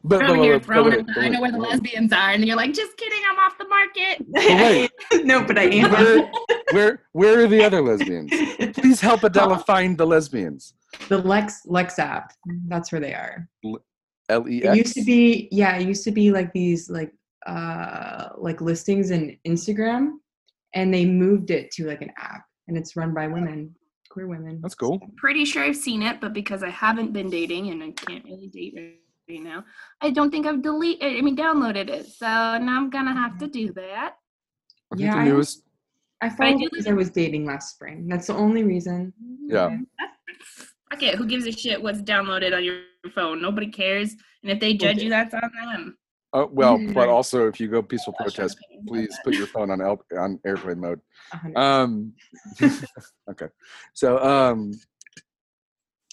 [0.03, 1.05] but, I'm but, here but, but throwing wait, it.
[1.07, 3.67] but I know where the lesbians are, and you're like, just kidding, I'm off the
[3.67, 4.25] market.
[5.11, 5.25] wait.
[5.25, 5.91] no, but I am.
[5.91, 6.31] Where,
[6.71, 8.31] where where are the other lesbians?
[8.75, 10.73] Please help Adela find the lesbians.
[11.09, 12.33] the Lex Lex app.
[12.67, 13.47] That's where they are.
[14.29, 17.13] L E It used to be yeah, it used to be like these like
[17.45, 20.13] uh like listings in Instagram
[20.73, 23.73] and they moved it to like an app and it's run by women,
[24.09, 24.59] queer women.
[24.61, 24.99] That's cool.
[25.15, 28.47] Pretty sure I've seen it, but because I haven't been dating and I can't really
[28.47, 28.75] date
[29.29, 29.63] right now,
[30.01, 31.17] I don't think I've deleted.
[31.17, 32.07] I mean, downloaded it.
[32.07, 34.15] So now I'm gonna have to do that.
[34.91, 35.63] I think Yeah, the I- newest.
[36.19, 38.07] I do followed it because I was dating last spring.
[38.07, 39.13] That's the only reason.
[39.45, 39.77] Yeah.
[40.89, 41.15] Fuck it.
[41.15, 42.79] Who gives a shit what's downloaded on your
[43.13, 43.41] phone?
[43.41, 44.15] Nobody cares.
[44.41, 45.97] And if they judge you, that's on them.
[46.33, 48.57] Oh well, but also if you go peaceful protest,
[48.87, 51.01] please put your phone on el- on airplane mode.
[51.55, 52.13] Um,
[53.29, 53.47] okay,
[53.93, 54.73] so um,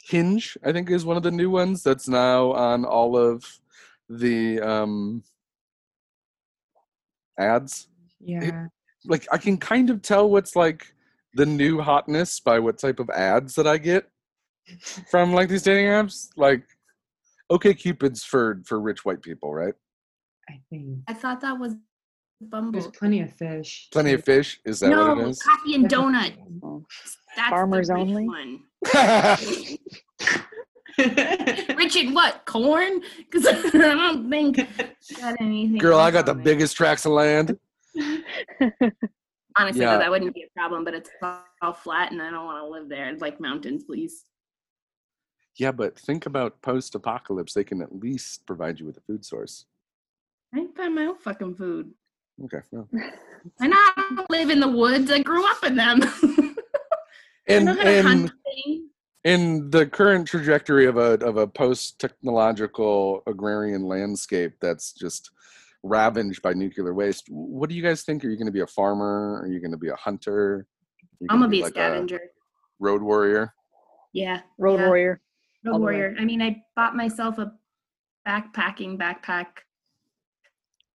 [0.03, 3.45] Hinge I think is one of the new ones that's now on all of
[4.09, 5.22] the um
[7.39, 7.89] ads.
[8.20, 8.66] yeah.
[9.07, 10.95] Like I can kind of tell what's like
[11.35, 14.09] the new hotness by what type of ads that I get
[15.11, 16.29] from like these dating apps.
[16.37, 16.65] Like,
[17.51, 19.75] okay, Cupid's for for rich white people, right?
[20.49, 21.75] I think I thought that was
[22.41, 23.89] there's plenty of fish.
[23.91, 24.61] Plenty of fish.
[24.65, 25.43] Is that no, what it is?
[25.43, 26.35] coffee and donut.
[27.37, 28.27] That's Farmers the only?
[28.27, 28.61] One.
[31.77, 32.43] Rich in what?
[32.47, 33.01] Corn?
[33.19, 34.57] Because I don't think
[35.19, 35.79] got anything.
[35.79, 36.45] Girl, I got the on there.
[36.45, 37.59] biggest tracts of land.
[39.57, 39.93] Honestly, Yeah.
[39.95, 41.11] though, that wouldn't be a problem, but it's
[41.62, 43.07] all flat, and I don't want to live there.
[43.07, 44.25] I'd like mountains, please.
[45.57, 47.55] Yeah, but think about post-apocalypse.
[47.55, 49.67] They can at least provide you with a food source.
[50.53, 51.93] I can find my own fucking food.
[52.45, 52.59] Okay.
[52.73, 52.89] well.
[53.61, 55.11] I know I don't live in the woods.
[55.11, 56.01] I grew up in them.
[56.03, 56.55] I
[57.47, 58.81] And know how to hunt and
[59.25, 65.31] in the current trajectory of a of a post-technological agrarian landscape that's just
[65.83, 68.25] ravaged by nuclear waste, what do you guys think?
[68.25, 69.41] Are you going to be a farmer?
[69.43, 70.55] Are you going to be a hunter?
[70.55, 70.67] Are
[71.21, 72.21] you I'm gonna be a like scavenger.
[72.79, 73.55] road warrior.
[74.13, 74.41] yeah.
[74.59, 74.87] Road yeah.
[74.87, 75.21] warrior.
[75.65, 75.93] Road the way.
[75.95, 76.17] warrior.
[76.19, 77.53] I mean, I bought myself a
[78.27, 79.47] backpacking backpack,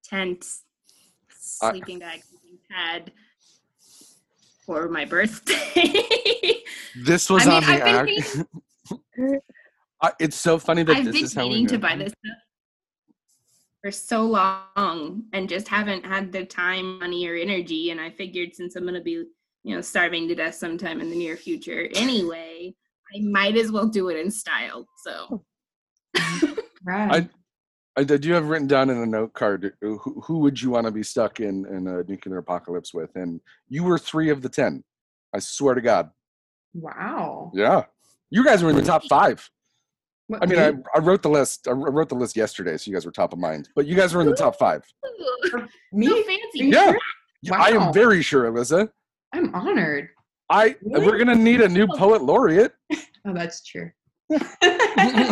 [0.03, 0.45] tent,
[1.61, 2.22] I- sleeping bag,
[2.70, 3.11] pad
[4.65, 6.55] for my birthday.
[6.95, 8.24] This was I mean, on the I've been
[9.30, 9.43] act.
[10.01, 12.38] I- it's so funny that I've this been is how we to buy this stuff
[13.82, 17.91] for so long and just haven't had the time, money, or energy.
[17.91, 19.24] And I figured since I'm gonna be,
[19.63, 22.74] you know, starving to death sometime in the near future anyway,
[23.16, 24.88] I might as well do it in style.
[25.03, 25.43] So
[26.84, 27.30] Right.
[27.97, 30.70] I did you have written down in a note card uh, who, who would you
[30.70, 33.10] want to be stuck in in a nuclear apocalypse with?
[33.16, 34.84] And you were three of the ten.
[35.34, 36.10] I swear to God.
[36.74, 37.51] wow.
[37.53, 37.84] Yeah,
[38.30, 39.47] you guys were in the top five.
[40.28, 40.74] What, I mean, I.
[40.95, 41.68] I wrote the list.
[41.68, 43.68] I wrote the list yesterday, so you guys were top of mind.
[43.76, 44.84] But you guys were in the top five.
[45.91, 46.07] me?
[46.07, 46.39] so fancy.
[46.53, 46.91] Yeah.
[46.91, 46.99] sure?
[47.41, 48.89] Yeah, I am very sure, Alyssa.
[49.34, 50.10] I'm honored.
[50.49, 51.05] I Really?
[51.05, 52.73] we're gonna need a new poet laureate.
[53.27, 53.91] Oh, that's true.
[54.31, 55.27] I,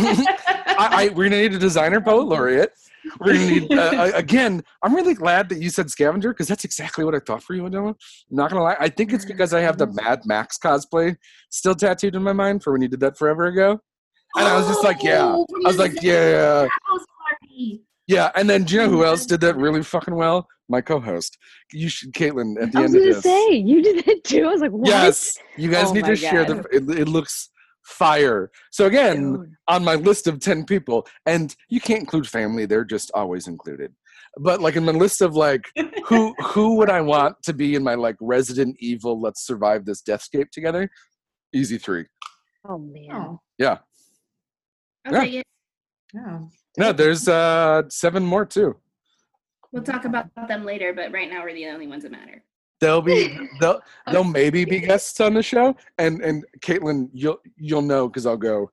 [0.78, 2.74] I we're gonna need a designer poet laureate.
[3.20, 4.62] We're gonna need uh, uh, again.
[4.84, 7.66] I'm really glad that you said scavenger because that's exactly what I thought for you,
[7.66, 7.90] Adela.
[7.90, 7.96] I'm
[8.30, 8.76] not gonna lie.
[8.78, 11.16] I think it's because I have the Mad Max cosplay
[11.50, 13.80] still tattooed in my mind for when you did that forever ago.
[14.36, 15.24] And I was just like, yeah.
[15.24, 16.68] Oh, I was like, yeah,
[17.30, 17.87] party.
[18.08, 18.32] Yeah.
[18.36, 20.48] And then do you know who else did that really fucking well?
[20.70, 21.38] My co-host.
[21.72, 22.62] You should, Caitlin.
[22.62, 24.46] At the I was end of gonna this, say you did that too.
[24.46, 24.88] I was like, what?
[24.88, 26.58] yes, you guys Oh need my to share the.
[26.72, 27.50] It, it looks
[27.86, 28.52] fire.
[28.72, 29.52] So again, Dude.
[29.70, 33.94] on my list of 10 people and you can't include family they're just always included
[34.42, 35.64] but like in my list of like
[36.06, 40.02] who who would i want to be in my like resident evil let's survive this
[40.02, 40.90] deathscape together
[41.54, 42.06] easy three
[42.70, 43.08] Oh man.
[43.14, 43.78] oh, yeah
[45.06, 45.20] I'll Yeah.
[45.22, 45.46] take it.
[46.18, 46.50] Oh.
[46.78, 46.84] Yeah.
[46.86, 48.76] no there's uh seven more too
[49.74, 52.42] We'll talk about them later, but right now we're the only ones that matter.
[52.80, 57.82] they'll be they'll they'll maybe be guests on the show and and caitlin you'll you'll
[57.82, 58.72] know because i'll go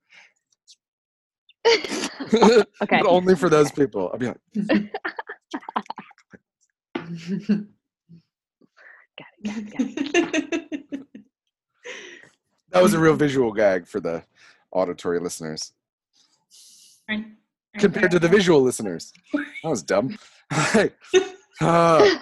[1.67, 2.65] okay.
[2.81, 4.91] but only for those people i'll be like
[9.17, 11.01] Got it, got it, got it.
[12.71, 14.23] that was a real visual gag for the
[14.73, 15.73] auditory listeners
[17.09, 17.27] Right?
[17.79, 19.13] Compared to the visual listeners.
[19.33, 20.17] That was dumb.
[20.51, 20.89] uh,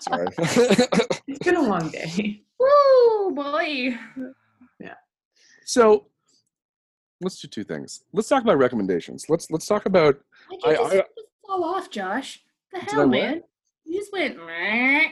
[0.00, 0.26] sorry.
[1.26, 2.42] it's been a long day.
[2.58, 3.96] Woo, boy.
[4.80, 4.94] Yeah.
[5.64, 6.06] So
[7.20, 8.02] let's do two things.
[8.12, 9.26] Let's talk about recommendations.
[9.28, 10.18] Let's let's talk about
[10.62, 11.08] Why'd I- just, I- just
[11.46, 12.42] fall off, Josh?
[12.72, 13.10] The Did I hell, what?
[13.10, 13.42] man?
[13.84, 14.36] You just went.
[14.44, 15.04] "Meh."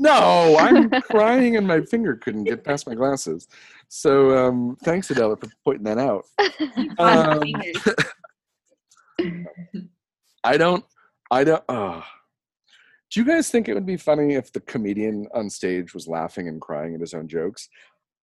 [0.00, 3.48] No, I'm crying and my finger couldn't get past my glasses.
[3.88, 6.24] So um, thanks, Adela, for pointing that out.
[6.98, 7.42] Um,
[10.44, 10.84] I don't.
[11.30, 11.64] I don't.
[11.68, 12.02] Uh,
[13.10, 16.48] do you guys think it would be funny if the comedian on stage was laughing
[16.48, 17.68] and crying at his own jokes?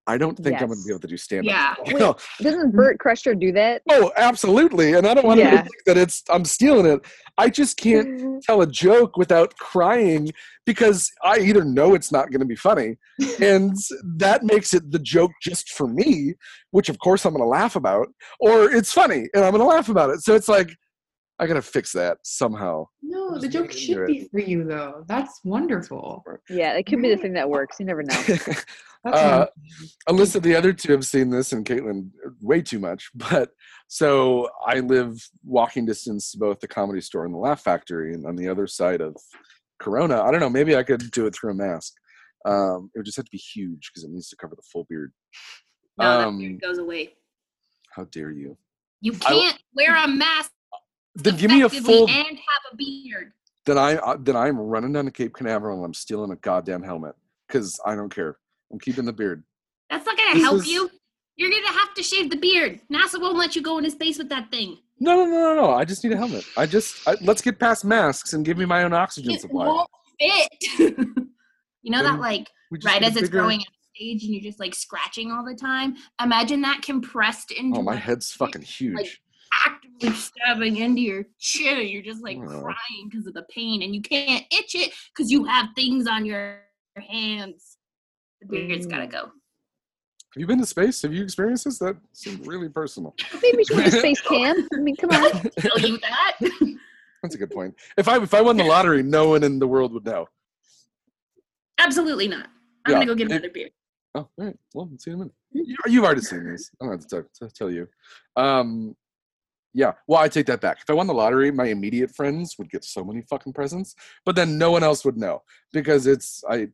[0.08, 1.78] I don't think I'm going to be able to do stand up.
[1.86, 1.96] Yeah.
[2.08, 2.20] up.
[2.40, 3.82] Doesn't Bert Kreischer do that?
[3.88, 4.94] oh, absolutely.
[4.94, 7.06] And I don't want to think that it's I'm stealing it.
[7.38, 10.32] I just can't tell a joke without crying
[10.66, 12.96] because I either know it's not going to be funny,
[13.40, 13.76] and
[14.16, 16.34] that makes it the joke just for me,
[16.72, 18.08] which of course I'm going to laugh about,
[18.40, 20.22] or it's funny and I'm going to laugh about it.
[20.22, 20.74] So it's like
[21.38, 22.86] I got to fix that somehow.
[23.02, 25.04] No, the joke should be for you though.
[25.08, 26.22] That's wonderful.
[26.48, 27.80] Yeah, it could be the thing that works.
[27.80, 28.22] You never know.
[29.04, 29.46] That's Uh.
[30.08, 32.10] Alyssa, the other two have seen this, and Caitlin
[32.40, 33.10] way too much.
[33.16, 33.50] But
[33.88, 38.24] so I live walking distance to both the comedy store and the Laugh Factory, and
[38.26, 39.16] on the other side of
[39.80, 40.22] Corona.
[40.22, 40.48] I don't know.
[40.50, 41.94] Maybe I could do it through a mask.
[42.44, 44.86] Um, it would just have to be huge because it needs to cover the full
[44.88, 45.12] beard.
[45.98, 47.14] No, that Um, beard goes away.
[47.94, 48.56] How dare you?
[49.00, 50.52] You can't wear a mask
[51.14, 52.08] Then give me a full.
[52.08, 53.32] and have a beard.
[53.66, 56.82] Then I uh, then I'm running down to Cape Canaveral and I'm stealing a goddamn
[56.82, 57.14] helmet
[57.46, 58.38] because I don't care.
[58.72, 59.44] I'm keeping the beard.
[59.90, 60.90] That's not gonna This help is- you.
[61.36, 62.80] You're gonna have to shave the beard.
[62.92, 64.78] NASA won't let you go into space with that thing.
[65.00, 65.70] No, no, no, no, no.
[65.72, 66.44] I just need a helmet.
[66.56, 69.66] I just I, let's get past masks and give me my own oxygen It supply.
[69.66, 69.88] won't
[70.20, 70.48] fit.
[71.82, 72.48] you know Then that like
[72.84, 75.96] right as it's bigger- growing on stage and you're just like scratching all the time.
[76.22, 79.20] Imagine that compressed into Oh, my like, head's fucking huge.
[79.66, 82.60] Actively stabbing into your chin and you're just like Oh.
[82.62, 86.24] crying because of the pain and you can't itch it because you have things on
[86.24, 86.62] your
[86.96, 87.78] hands.
[88.40, 89.12] The beard's gotta mm.
[89.12, 89.20] go.
[90.34, 91.02] Have you been to space?
[91.02, 91.78] Have you experienced this?
[91.78, 93.14] That seems really personal.
[93.42, 94.66] Maybe we should go to space camp.
[94.72, 95.30] I mean, come on.
[95.58, 96.38] Tell you that.
[97.22, 97.74] That's a good point.
[97.98, 100.26] If I if I won the lottery, no one in the world would know.
[101.78, 102.46] Absolutely not.
[102.86, 103.70] I'm Yeah, gonna go get another beard.
[104.14, 104.56] Oh, all right.
[104.74, 105.34] Well, let's see in a minute.
[105.52, 105.58] Hmm?
[105.64, 106.70] You, you've already seen these.
[106.80, 107.88] I don't have to, tell- to tell you.
[108.36, 108.96] Um,
[109.74, 109.92] yeah.
[110.06, 110.78] Well, I take that back.
[110.82, 113.94] If I won the lottery, my immediate friends would get so many fucking presents,
[114.24, 115.42] but then no one else would know
[115.72, 116.68] because it's I.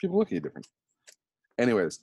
[0.00, 0.66] People look at you different.
[1.58, 2.00] Anyways,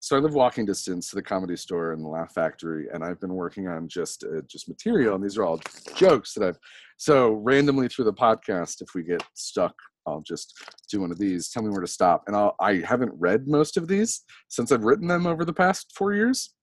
[0.00, 3.20] so I live walking distance to the comedy store and the Laugh Factory, and I've
[3.20, 5.60] been working on just uh, just material, and these are all
[5.94, 6.58] jokes that I've.
[6.96, 9.74] So randomly through the podcast, if we get stuck,
[10.06, 10.54] I'll just
[10.90, 11.50] do one of these.
[11.50, 12.56] Tell me where to stop, and I'll.
[12.60, 16.54] I haven't read most of these since I've written them over the past four years,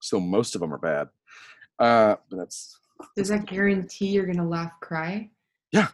[0.00, 1.08] so most of them are bad.
[1.78, 2.78] Uh, but that's
[3.16, 5.30] Does that guarantee you're gonna laugh, cry?
[5.72, 5.88] Yeah.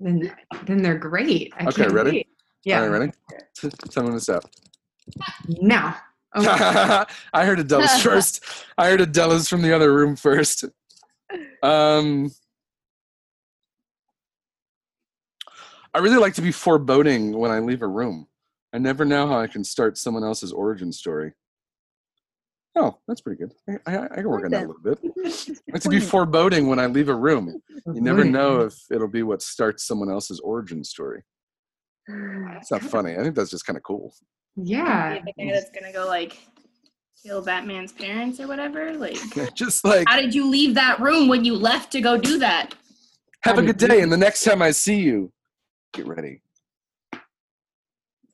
[0.00, 0.32] Then
[0.64, 1.52] then they're great.
[1.58, 2.10] I Okay, ready?
[2.10, 2.28] wait.
[2.64, 2.80] Yeah.
[2.80, 3.00] all right.
[3.00, 3.12] Ready?
[3.94, 4.44] When to stop.
[5.46, 5.96] Now.
[6.36, 6.48] Okay.
[7.32, 8.44] I heard Adela's first.
[8.76, 10.64] I heard Adela's from the other room first.
[11.62, 12.30] Um,
[15.94, 18.28] I really like to be foreboding when I leave a room.
[18.72, 21.32] I never know how I can start someone else's origin story.
[22.80, 23.52] Oh, that's pretty good.
[23.86, 24.98] I, I, I can work on that a little bit.
[25.16, 27.60] It's like to be foreboding when I leave a room.
[27.92, 31.22] You never know if it'll be what starts someone else's origin story.
[32.56, 33.16] It's not funny.
[33.16, 34.14] I think that's just kind of cool.
[34.56, 35.18] Yeah.
[35.18, 36.36] The guy that's gonna go like
[37.22, 38.94] kill Batman's parents or whatever.
[38.94, 39.18] Like,
[39.54, 42.74] just like how did you leave that room when you left to go do that?
[43.42, 45.32] Have a good day, and the next time I see you,
[45.92, 46.42] get ready.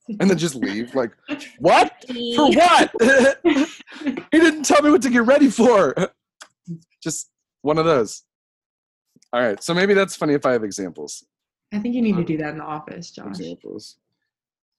[0.09, 0.95] And then just leave.
[0.95, 1.13] Like,
[1.59, 2.05] what?
[2.37, 2.91] For what?
[4.33, 5.95] he didn't tell me what to get ready for.
[7.03, 7.31] Just
[7.63, 8.23] one of those.
[9.33, 9.63] All right.
[9.63, 11.25] So maybe that's funny if I have examples.
[11.73, 13.39] I think you need to um, do that in the office, Josh.
[13.39, 13.97] Examples.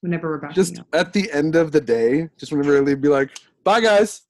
[0.01, 0.53] Whenever we're back.
[0.53, 3.31] Just at the end of the day, just whenever I leave, be like,
[3.63, 4.21] bye, guys.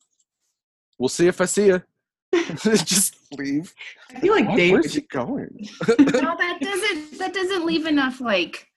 [0.98, 1.84] We'll see if I see you.
[2.64, 3.74] just leave.
[4.16, 4.58] I feel like What?
[4.58, 4.72] Dave.
[4.72, 5.68] Where's he going?
[5.90, 7.20] No, that doesn't.
[7.20, 8.68] That doesn't leave enough like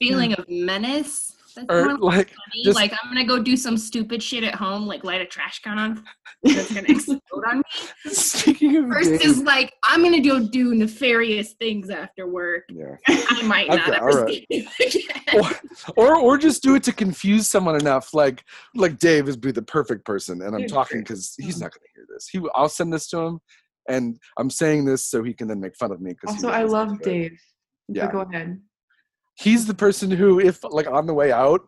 [0.00, 0.40] feeling hmm.
[0.40, 1.30] of menace.
[1.56, 2.32] That's or like,
[2.64, 5.60] just- like I'm gonna go do some stupid shit at home, like light a trash
[5.60, 6.04] can on
[6.42, 7.62] that's gonna explode on me.
[8.12, 12.64] speaking of Versus games- like I'm gonna go do nefarious things after work.
[12.70, 12.96] yeah.
[13.06, 14.28] I might not Okay, ever all right.
[14.28, 15.54] see you again.
[15.96, 18.42] or or just do it to confuse someone enough like
[18.74, 21.64] like dave is be the perfect person and i'm talking because he's mm-hmm.
[21.64, 23.40] not going to hear this he i'll send this to him
[23.88, 26.62] and i'm saying this so he can then make fun of me because Also, I
[26.62, 27.38] love Dave.
[27.88, 28.06] Yeah.
[28.06, 28.60] But go ahead.
[29.36, 31.60] He's the person who if like on the way out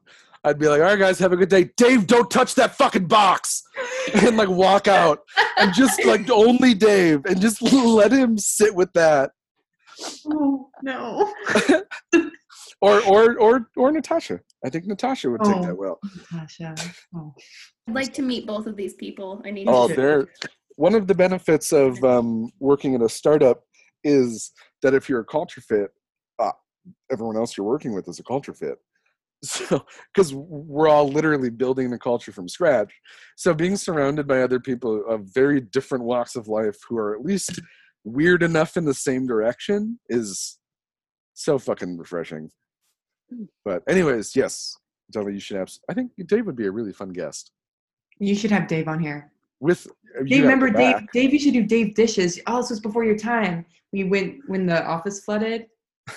[0.45, 3.07] i'd be like all right guys have a good day dave don't touch that fucking
[3.07, 3.63] box
[4.15, 5.21] and like walk out
[5.59, 9.31] and just like only dave and just let him sit with that
[10.31, 11.33] Oh no.
[12.83, 15.63] or or or or natasha i think natasha would take Oh.
[15.67, 15.99] that well
[16.31, 16.75] Natasha.
[17.15, 17.35] Oh.
[17.89, 19.41] I'd like to meet both of these people.
[19.45, 20.27] I need Oh, to they're
[20.75, 23.63] one of the benefits of um, working in a startup
[24.03, 24.51] is
[24.83, 25.91] that if you're a culture fit,
[27.11, 28.79] everyone else you're working with is a culture fit.
[29.43, 29.85] So,
[30.15, 32.91] because we're all literally building the culture from scratch.
[33.37, 37.23] So, being surrounded by other people of very different walks of life who are at
[37.23, 37.61] least
[38.03, 40.59] weird enough in the same direction is
[41.35, 42.51] so fucking refreshing.
[43.63, 44.75] But, anyways, yes,
[45.11, 45.71] Donna, you should have.
[45.91, 47.53] I think Dave would be a really fun guest.
[48.19, 49.31] You should have Dave on here.
[49.61, 50.97] With uh, you Dave, remember Dave?
[51.13, 52.41] Dave, you should do Dave dishes.
[52.47, 53.65] Oh, this was before your time.
[53.93, 55.67] We went when the office flooded,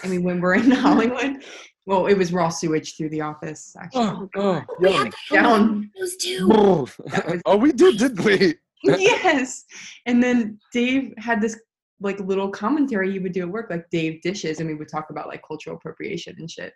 [0.04, 1.44] and mean, when we're in Hollywood.
[1.86, 3.76] Well, it was raw sewage through the office.
[3.80, 5.90] Actually, Oh, oh, We had down.
[6.00, 6.48] those two.
[6.48, 6.96] Was-
[7.48, 8.56] oh, we did, didn't we?
[8.84, 9.66] yes.
[10.06, 11.60] And then Dave had this
[12.00, 15.10] like little commentary he would do at work, like Dave dishes, and we would talk
[15.10, 16.74] about like cultural appropriation and shit.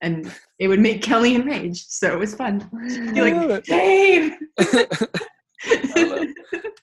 [0.00, 2.58] And it would make Kelly enraged, so it was fun.
[3.14, 3.64] Be I like.
[3.64, 4.32] Dave.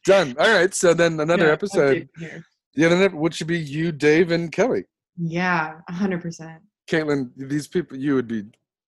[0.05, 0.35] Done.
[0.39, 0.73] All right.
[0.73, 1.97] So then another Yeah, episode.
[1.97, 2.45] update here.
[2.75, 4.85] The other which should be you, Dave, and Kelly.
[5.17, 6.61] Yeah, hundred percent.
[6.87, 8.43] Caitlin, these people, you would be,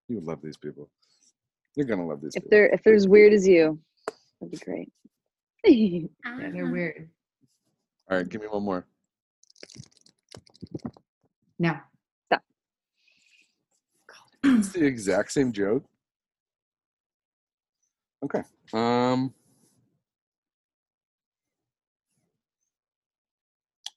[0.07, 0.89] you would love these people.
[1.75, 2.49] You're gonna love these If people.
[2.51, 3.79] they're if they're as weird as you,
[4.39, 4.91] that'd be great.
[5.65, 7.09] Yeah, they're weird.
[8.09, 8.85] All right, give me one more.
[11.59, 11.81] Now,
[14.43, 15.83] It's the exact same joke.
[18.23, 18.43] Okay.
[18.73, 19.33] Um.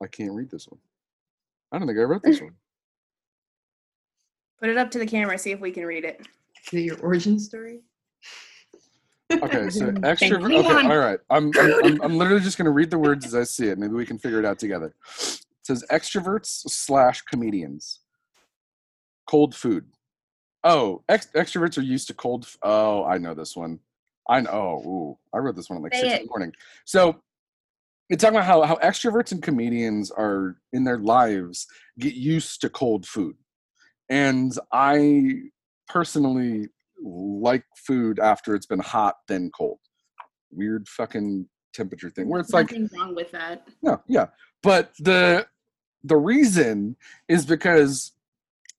[0.02, 0.80] I can't read this one.
[1.72, 2.54] I don't think I wrote this one.
[4.58, 6.20] Put it up to the camera, see if we can read it.
[6.72, 7.80] is it your origin story?
[9.32, 10.52] Okay, so extrovert.
[10.54, 11.20] Okay, all right.
[11.30, 13.78] I'm, I'm, I'm, I'm literally just going to read the words as I see it.
[13.78, 14.94] Maybe we can figure it out together.
[15.18, 18.00] It says extroverts slash comedians.
[19.28, 19.86] Cold food.
[20.64, 22.44] Oh, ex- extroverts are used to cold.
[22.44, 23.78] F- oh, I know this one.
[24.28, 24.50] I know.
[24.52, 26.52] Oh, ooh, I wrote this one at like Say six in the morning.
[26.84, 27.22] So
[28.10, 31.66] it's talking about how, how extroverts and comedians are in their lives
[31.98, 33.36] get used to cold food.
[34.08, 35.42] And I
[35.88, 36.68] personally
[37.02, 39.78] like food after it's been hot then cold.
[40.50, 43.68] Weird fucking temperature thing where it's like Nothing wrong with that.
[43.80, 44.26] no, yeah.
[44.62, 45.46] But the
[46.02, 46.96] the reason
[47.28, 48.12] is because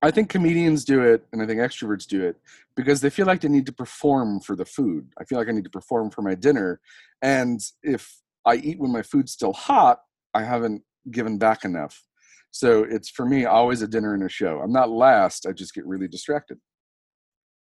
[0.02, 2.36] I think comedians do it and I think extroverts do it
[2.76, 5.08] because they feel like they need to perform for the food.
[5.20, 6.82] I feel like I need to perform for my dinner.
[7.22, 10.00] And if I eat when my food's still hot,
[10.34, 12.04] I haven't given back enough.
[12.52, 14.60] So it's for me always a dinner and a show.
[14.60, 16.58] I'm not last, I just get really distracted.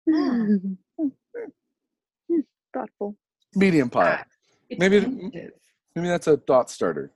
[0.09, 0.55] Hmm.
[0.97, 1.07] Hmm.
[2.29, 2.39] Hmm.
[2.73, 3.15] Thoughtful.
[3.55, 4.19] Medium pile.
[4.19, 4.25] Ah,
[4.69, 5.51] it's Maybe- tentative.
[5.95, 7.11] Maybe that's a thought starter.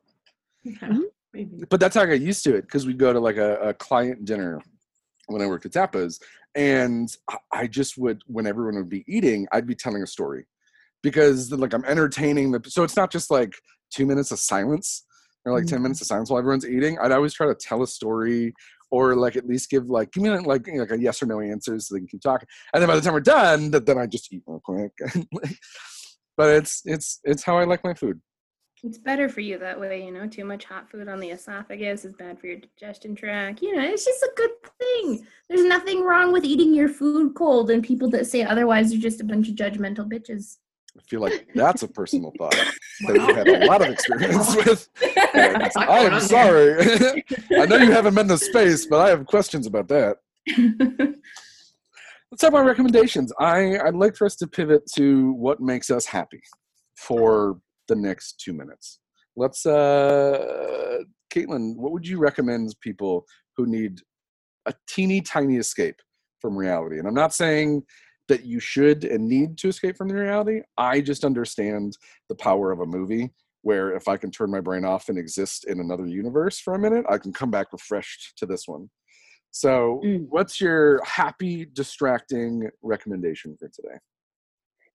[0.64, 1.02] Yeah, mm-hmm.
[1.34, 1.64] maybe.
[1.70, 3.74] but that's how I got used to it because we'd go to like a, a
[3.74, 4.60] client dinner
[5.28, 6.20] when I worked at Tapas,
[6.56, 10.46] and I- I just would when everyone would be eating, I'd be telling a story
[11.04, 12.62] because like I'm entertaining the.
[12.68, 13.54] So it's not just like
[13.94, 15.06] two minutes of silence
[15.46, 15.84] or like ten Mhm.
[15.84, 16.98] minutes of silence while everyone's eating.
[17.00, 18.54] I'd always try to tell a story
[18.90, 21.80] or like at least give like give me like like a yes or no answer
[21.80, 22.48] so they can keep talking.
[22.74, 24.92] And then by the time we're done, th- then I just eat real quick.
[26.38, 28.22] but it's it's it's how I like my food.
[28.86, 30.28] It's better for you that way, you know.
[30.28, 33.62] Too much hot food on the esophagus is bad for your digestion tract.
[33.62, 35.26] You know, it's just a good thing.
[35.50, 39.22] There's nothing wrong with eating your food cold, and people that say otherwise are just
[39.22, 40.58] a bunch of judgmental bitches.
[40.98, 42.52] I feel like that's a personal thought
[43.08, 44.90] that you've had a lot of experience with.
[45.16, 46.76] I am sorry.
[47.60, 50.18] I know you haven't been to space, but I have questions about that.
[52.34, 53.32] Let's have our recommendations.
[53.40, 56.42] I, I'd like for us to pivot to what makes us happy
[56.96, 59.00] for the next two minutes.
[59.36, 61.00] Let's, uh,
[61.34, 63.26] Caitlin, what would you recommend people
[63.58, 64.00] who need
[64.68, 65.96] a teeny tiny escape
[66.40, 67.00] from reality?
[67.00, 67.84] And I'm not saying
[68.28, 70.62] that you should and need to escape from the reality.
[70.78, 71.98] I just understand
[72.30, 75.66] the power of a movie where if I can turn my brain off and exist
[75.66, 78.90] in another universe for a minute, I can come back refreshed to this one.
[79.52, 80.28] So, Mm.
[80.30, 83.98] what's your happy, distracting recommendation for today?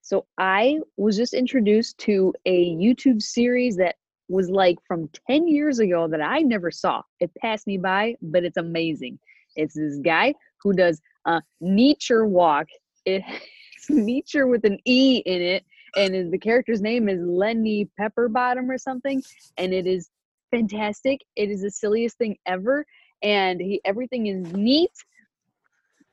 [0.03, 3.97] So I was just introduced to a YouTube series that
[4.29, 7.03] was like from 10 years ago that I never saw.
[7.21, 9.19] It passed me by, but it's amazing.
[9.55, 12.67] It's this guy who does a nature walk.
[13.09, 15.65] It's nature with an E in it.
[15.97, 19.23] And the character's name is Lenny Pepperbottom or something.
[19.57, 20.11] And it is
[20.51, 21.21] fantastic.
[21.37, 22.85] It is the silliest thing ever.
[23.23, 24.93] And he everything is neat.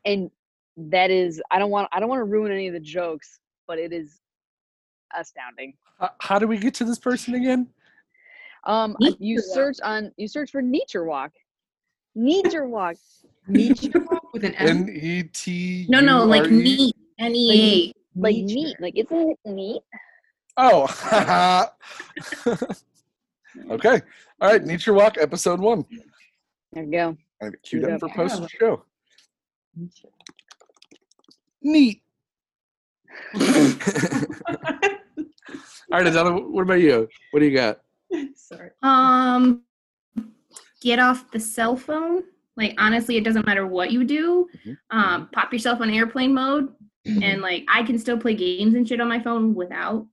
[0.06, 0.32] And
[0.78, 3.78] that is I don't want I don't want to ruin any of the jokes, but
[3.78, 4.20] it is
[5.18, 5.74] astounding.
[6.02, 7.68] H- How do we get to this person again?
[8.66, 9.54] Um, I- you Nature walk.
[9.56, 11.32] search on you search for nature walk,
[12.16, 12.95] nature walk.
[13.47, 14.68] Nature walk with an M.
[14.68, 15.86] N E T.
[15.89, 16.63] no, no, like U R E?
[16.63, 16.95] neat.
[17.20, 18.55] N E Like Nature.
[18.55, 18.76] neat.
[18.82, 19.82] Like isn't it neat?
[20.57, 20.88] Oh.
[23.70, 24.01] okay.
[24.41, 24.63] All right.
[24.63, 25.86] Nature Walk, episode one.
[26.74, 27.18] There you go.
[27.41, 28.11] I have it queued Queued up up.
[28.11, 28.84] for post show.
[29.76, 30.09] Nature.
[31.61, 32.01] Neat.
[35.91, 37.07] All right, Adela, what about you?
[37.32, 37.80] What do you got?
[38.36, 38.72] Sorry.
[38.82, 39.61] Um,
[40.86, 42.24] get off the cell phone.
[42.56, 44.48] Like honestly, it doesn't matter what you do.
[44.64, 44.78] Mhm.
[44.92, 46.74] Um, pop yourself on airplane mode,
[47.06, 50.08] and like I can still play games and shit on my phone without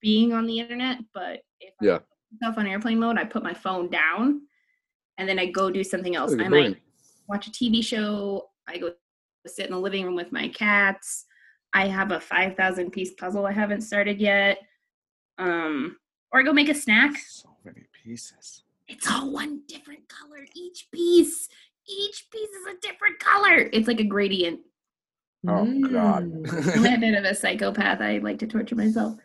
[0.00, 0.98] being on the internet.
[1.14, 1.94] But if Yeah.
[1.94, 2.06] I put
[2.40, 4.42] myself on airplane mode, I put my phone down,
[5.18, 6.34] and then I go do something else.
[6.38, 6.80] I might
[7.28, 8.50] watch a TV show.
[8.68, 8.94] I go
[9.46, 11.24] sit in the living room with my cats.
[11.72, 14.58] I have a five thousand piece puzzle I haven't started yet.
[15.38, 15.96] Um,
[16.30, 17.16] or I go make a snack.
[17.16, 18.62] So many pieces.
[18.92, 21.48] It's all one different color each piece.
[21.88, 23.70] Each piece is a different color.
[23.72, 24.60] It's like a gradient.
[25.48, 26.30] Oh God.
[26.30, 26.76] Mm.
[26.76, 28.00] I'm a bit of a psychopath.
[28.00, 29.16] I like to torture myself.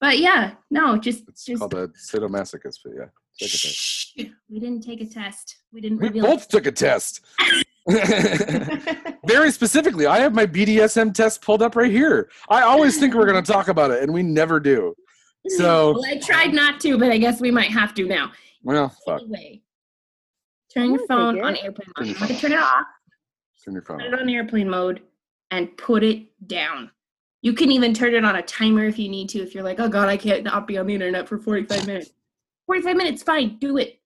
[0.00, 3.06] But yeah, no, just it's just called a sadomasochist, but yeah.
[3.32, 3.72] psychopath.
[3.72, 4.12] shh.
[4.50, 5.56] We didn't take a test.
[5.72, 7.20] We didn't We reveal both took a test.
[9.26, 12.30] Very specifically, I have my BDSM test pulled up right here.
[12.48, 14.94] I always think we're going to talk about it, and we never do.
[15.48, 18.32] So, Well, I tried not to, but I guess we might have to now.
[18.64, 19.20] Well, fuck.
[19.20, 19.62] Anyway,
[20.72, 22.08] turn your phone on airplane Turn mode.
[22.08, 22.86] You have turn it off.
[23.64, 25.02] Turn your phone put it on airplane mode
[25.50, 26.90] and put it down.
[27.42, 29.38] You can even turn it on a timer if you need to.
[29.40, 32.10] If you're like, oh god, I can't not be on the internet for 45 minutes.
[32.66, 34.00] 45 minutes, fine, do it.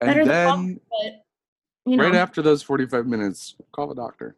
[0.00, 1.24] better And than then, But
[1.84, 4.36] you know, right after those 45 minutes, call a doctor.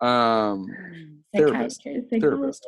[0.00, 0.66] Um,
[1.34, 1.82] therapist.
[1.82, 2.66] psychiatrist, Therapist.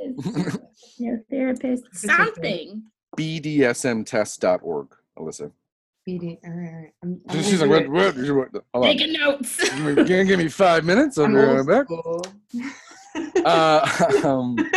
[0.98, 2.84] yeah, therapist, something.
[3.18, 5.50] BDSMtest.org, Alyssa.
[6.08, 6.38] BD.
[6.44, 6.92] All right, all right.
[7.02, 8.96] I'm, I'm She's like, do what, what, what, hold on.
[8.96, 9.62] Taking notes.
[9.78, 11.18] You can give me five minutes.
[11.18, 11.86] I'll I'm be right old back.
[13.44, 13.86] Uh,
[14.24, 14.56] um,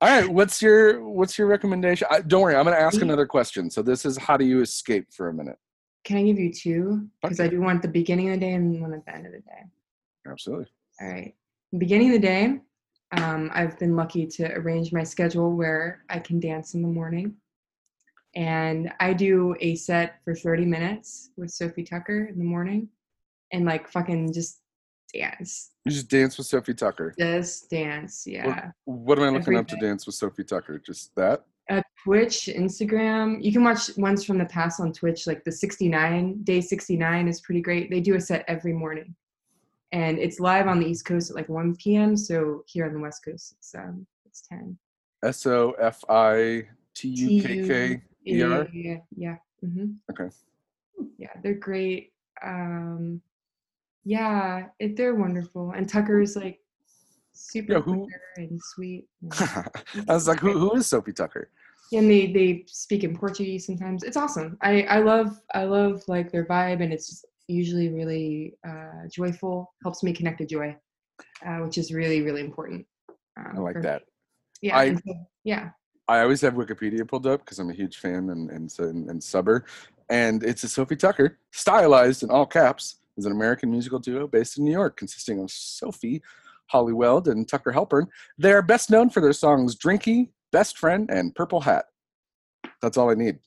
[0.00, 2.08] all right, what's your what's your recommendation?
[2.10, 3.70] I, don't worry, I'm going to ask another question.
[3.70, 5.56] So this is how do you escape for a minute?
[6.04, 7.08] Can I give you two?
[7.22, 7.56] Because I Okay.
[7.56, 9.62] do want the beginning of the day and one at the end of the day.
[10.28, 10.66] Absolutely.
[11.00, 11.34] All right.
[11.78, 12.60] Beginning of the day,
[13.12, 17.34] um, I've been lucky to arrange my schedule where I can dance in the morning.
[18.36, 22.88] And I do a set for 30 minutes with Sofi Tukker in the morning
[23.50, 24.60] and like fucking just
[25.14, 25.70] dance.
[25.86, 27.16] You just dance with Sofi Tukker.
[27.18, 28.26] Just dance.
[28.26, 28.72] Yeah.
[28.84, 30.84] What am I looking Every up to dance with Sofi Tukker?
[30.84, 31.44] Just that?
[31.70, 33.42] Uh, Twitch, Instagram.
[33.42, 37.40] You can watch ones from the past on Twitch, like the 69, day 69 is
[37.40, 37.90] pretty great.
[37.90, 39.14] They do a set every morning.
[39.92, 42.16] And it's live on the East Coast at like 1 p.m.
[42.18, 44.76] So here on the West Coast, it's um it's 10.
[45.24, 49.36] S O F I T U K K Yeah, yeah, yeah.
[49.60, 50.28] hmm Okay.
[51.18, 52.12] Yeah, they're great.
[52.42, 53.20] Um,
[54.04, 55.72] yeah, it, they're wonderful.
[55.72, 56.60] And Tucker's like
[57.32, 59.06] super Yeah, who- and sweet.
[59.22, 59.32] and-
[60.08, 61.46] I was like, who, who is Sofi Tukker?
[61.92, 64.02] and they they speak in Portuguese sometimes.
[64.02, 64.58] It's awesome.
[64.60, 69.72] I I love I love like their vibe, and it's usually really uh, joyful.
[69.84, 70.76] Helps me connect to joy,
[71.46, 72.84] uh, which is really really important.
[73.38, 74.00] Um, I like that.
[74.02, 74.06] me.
[74.62, 75.70] Yeah, I- so- yeah.
[76.08, 79.22] I always have Wikipedia pulled up because I'm a huge fan and and, and, and
[79.22, 79.64] subber.
[80.08, 84.58] And it's a Sofi Tukker, stylized in all caps, is an American musical duo based
[84.58, 86.22] in New York, consisting of Sophie
[86.68, 88.06] Hawley-Weld and Tucker Halpern.
[88.38, 91.86] They are best known for their songs "Drinkee," "Best Friend," and "Purple Hat."
[92.82, 93.38] That's all I need.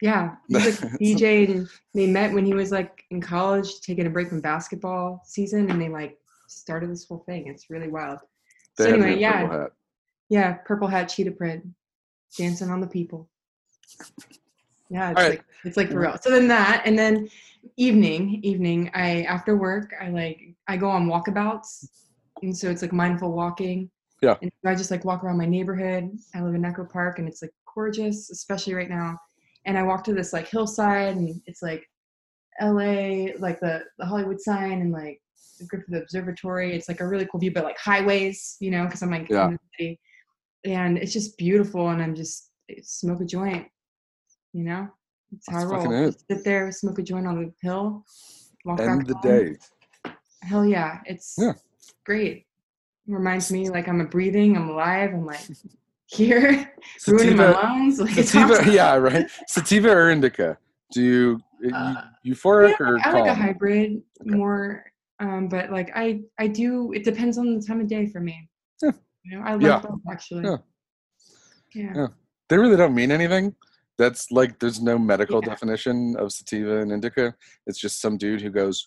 [0.00, 4.10] Yeah, he's like DJ, and they met when he was like in college, taking a
[4.10, 6.18] break from basketball season, and they like
[6.48, 7.46] started this whole thing.
[7.48, 8.18] It's really wild.
[8.78, 9.72] They so anyway, yeah, Purple Hat.
[10.28, 11.64] yeah, purple hat, cheetah print,
[12.36, 13.28] dancing on the people.
[14.88, 15.38] Yeah, it's All right.
[15.38, 16.18] like it's like for real.
[16.20, 17.28] So then that, and then
[17.76, 21.86] evening, evening, I after work, I like I go on walkabouts,
[22.42, 23.90] and so it's like mindful walking.
[24.20, 24.36] Yeah.
[24.42, 26.10] And so I just like walk around my neighborhood.
[26.34, 29.16] I live in Echo Park, and it's like gorgeous, especially right now.
[29.64, 31.88] And I walk to this like hillside, and it's like
[32.60, 35.22] L.A., like the the Hollywood sign, and like
[35.60, 36.74] the Griffith Observatory.
[36.74, 39.46] It's like a really cool view, but like highways, you know, because I'm like Yeah.
[39.46, 40.00] in the city,
[40.64, 41.88] and it's just beautiful.
[41.88, 42.50] And I'm just
[42.82, 43.66] smoke a joint,
[44.52, 44.88] you know.
[45.32, 46.08] That's how That's I roll.
[46.08, 46.22] it.
[46.30, 48.04] Sit there, smoke a joint on the hill,
[48.64, 49.22] walk End the home.
[49.22, 49.56] day.
[50.42, 51.52] Hell yeah, it's Yeah.
[52.04, 52.46] great.
[53.06, 55.40] Reminds me like I'm a breathing, I'm alive, I'm like
[56.06, 56.72] here,
[57.06, 58.00] ruining my Sativa, lungs.
[58.00, 59.30] Like sativa, yeah, right.
[59.46, 60.58] Sativa or indica?
[60.92, 64.30] Do you, you Uh, euphoric Yeah, or I like a hybrid Okay.
[64.30, 64.84] more,
[65.20, 66.92] um, but like I I do.
[66.92, 68.48] It depends on the time of day for me.
[68.82, 68.90] Yeah.
[69.24, 69.80] You know, I like Yeah.
[69.80, 70.44] both actually.
[70.44, 70.56] Yeah.
[71.74, 71.92] Yeah.
[71.94, 72.06] Yeah.
[72.48, 73.54] They really don't mean anything.
[73.98, 75.50] That's like there's no medical Yeah.
[75.50, 77.34] definition of sativa and indica.
[77.66, 78.86] It's just some dude who goes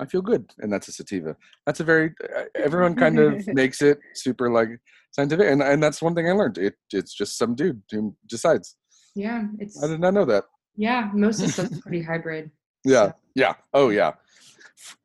[0.00, 1.36] I feel good, and that's a sativa.
[1.66, 4.68] That's a very uh, everyone kind of makes it super like
[5.10, 6.56] scientific, and and that's one thing I learned.
[6.58, 8.76] It it's just some dude who decides.
[9.16, 10.44] Yeah, it's I did not know that.
[10.76, 11.10] yeah.
[11.14, 12.50] Most of stuff's pretty hybrid.
[12.84, 14.12] Yeah, So- yeah, oh yeah,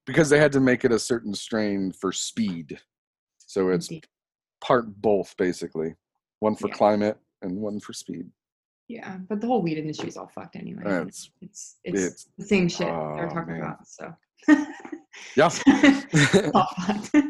[0.06, 2.80] because they had to make it a certain strain for speed,
[3.40, 4.06] so it's Indeed.
[4.64, 5.96] Part both basically,
[6.40, 6.74] one for Mm-hmm.
[6.74, 6.78] Yeah.
[6.78, 8.26] climate and one for speed.
[8.88, 10.84] Yeah, but the whole weed industry is all fucked anyway.
[11.08, 13.62] It's it's it's, it's- the same shit oh, they're talking man.
[13.62, 13.88] about.
[13.88, 14.14] So
[15.36, 15.50] yeah.
[16.54, 17.16] all fucked.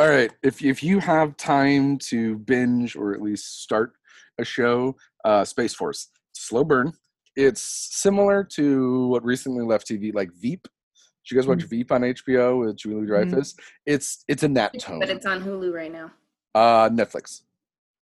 [0.00, 0.30] All right.
[0.42, 3.92] If if you have time to binge or at least start
[4.38, 6.92] a show, uh, Space Force, slow burn.
[7.36, 10.62] It's similar to what recently left TV, like Veep.
[10.64, 11.68] Did you guys watch Mm.
[11.70, 13.54] Veep on HBO with Julie Dreyfus?
[13.86, 14.98] It's it's in that tone.
[14.98, 16.10] But it's on Hulu right now.
[16.56, 17.42] Uh, Netflix.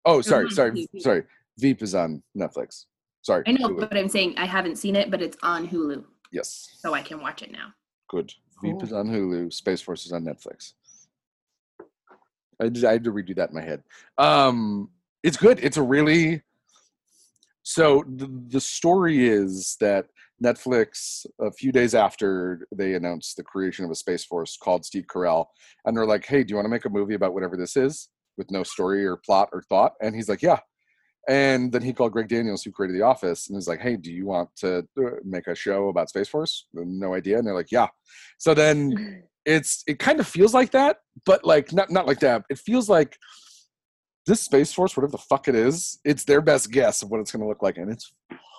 [0.05, 0.91] Oh, sorry, sorry, Veep.
[0.99, 1.25] sorry.
[1.59, 2.85] Veep is on Netflix.
[3.23, 3.43] Sorry.
[3.47, 3.81] I know, Hulu.
[3.81, 7.21] but I'm saying I haven't seen it, but it's on Hulu, yes, so I can
[7.21, 7.73] watch it now.
[8.09, 8.33] good.
[8.63, 9.53] Veep is on Hulu.
[9.53, 10.73] Space Force is on Netflix.
[12.59, 13.83] I did, I had to redo that in my head.
[14.17, 14.91] Um,
[15.23, 15.59] it's good.
[15.63, 16.43] It's a really
[17.65, 20.07] so the, the story is that
[20.43, 25.07] Netflix a few days after they announced the creation of a space force called Steve
[25.09, 25.47] Carell,
[25.85, 28.09] and they're like, "Hey, do you want to make a movie about whatever this is
[28.37, 30.61] with no story or plot or thought?" And he's like, "Yeah."
[31.29, 34.13] And then he called Greg Daniels, who created The Office, and was like, "Hey, do
[34.13, 37.39] you want to uh, make a show about Space Force?" No idea.
[37.39, 37.89] And they're like, "Yeah."
[38.39, 42.45] So then it's it kind of feels like that, but like not not like that.
[42.51, 43.17] It feels like
[44.27, 47.31] this Space Force, whatever the fuck it is, it's their best guess of what it's
[47.31, 48.13] going to look like, and it's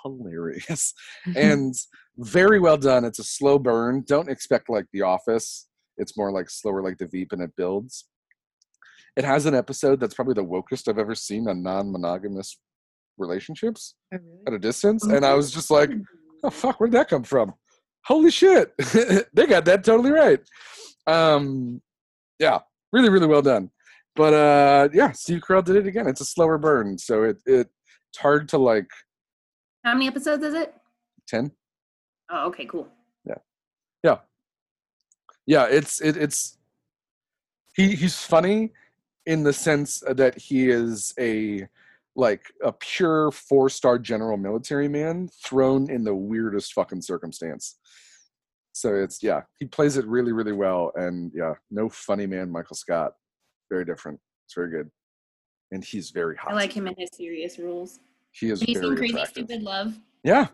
[0.04, 0.94] hilarious
[1.36, 1.76] and
[2.18, 3.06] very well done.
[3.06, 4.04] It's a slow burn.
[4.08, 5.68] Don't expect like The Office.
[5.98, 8.06] It's more like slower, like the Veep, and it builds.
[9.18, 12.58] It has an episode that's probably the wokest I've ever seen on non-monogamous
[13.18, 14.44] relationships Oh, really?
[14.48, 15.90] at a distance, and I was just like,
[16.44, 17.54] "Oh fuck, where'd that come from?
[18.06, 18.72] Holy shit,
[19.34, 20.40] they got that totally right."
[21.08, 21.82] Um,
[22.40, 22.60] yeah,
[22.94, 23.72] really, really well done.
[24.16, 26.08] But uh, yeah, Steve Carell did it again.
[26.08, 27.68] It's a slower burn, so it it
[28.10, 28.88] it's hard to like
[29.84, 30.74] How many episodes is it?
[31.28, 31.52] ten.
[32.32, 32.88] Oh, okay, cool.
[33.26, 33.36] yeah
[34.04, 34.18] yeah,
[35.48, 35.66] yeah.
[35.66, 36.58] it's it, it's
[37.76, 38.74] he he's funny
[39.28, 41.68] in the sense that he is a
[42.16, 47.78] like a pure four star general military man thrown in the weirdest fucking circumstance
[48.72, 52.76] so it's yeah he plays it really really well and yeah no funny man michael
[52.76, 53.12] scott
[53.70, 54.90] very different it's very good
[55.72, 58.00] and he's very hot I like him in his serious roles.
[58.32, 60.00] he is Have you seen Crazy attractive Stupid Love?
[60.24, 60.48] yeah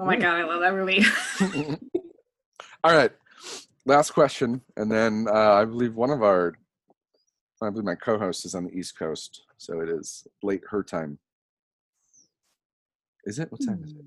[0.00, 1.04] Oh my god, I love that movie.
[2.84, 3.10] All right.
[3.84, 4.60] Last question.
[4.76, 6.56] And then uh, I believe one of our,
[7.66, 9.42] I believe my co host is on the East Coast.
[9.56, 11.18] So it is late her time.
[13.24, 13.50] Is it?
[13.50, 14.04] What time is it?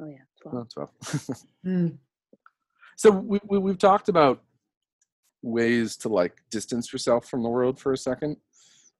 [0.00, 0.68] Oh yeah, twelve.
[0.76, 1.44] Oh, 12.
[1.66, 1.98] Mm.
[2.96, 4.42] so we, we, we've talked about
[5.42, 8.36] ways to like distance yourself from the world for a second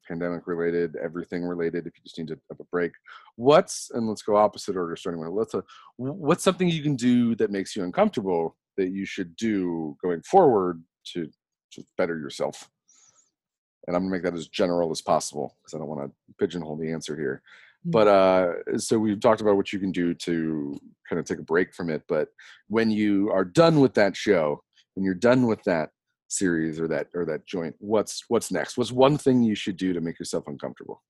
[0.06, 2.92] pandemic related everything related if you just need to have a break
[3.36, 5.60] what's and let's go opposite order starting with let's uh,
[5.96, 10.82] what's something you can do that makes you uncomfortable that you should do going forward
[11.04, 11.28] to
[11.70, 12.68] to better yourself
[13.88, 16.76] and i'm gonna make that as general as possible because i don't want to pigeonhole
[16.76, 17.42] the answer here.
[17.84, 20.76] But uh so we've talked about what you can do to
[21.08, 22.28] kind of take a break from it but
[22.68, 24.62] when you are done with that show
[24.94, 25.90] when you're done with that
[26.28, 28.76] series or that or that joint what's what's next?
[28.76, 31.02] What's one thing you should do to make yourself uncomfortable?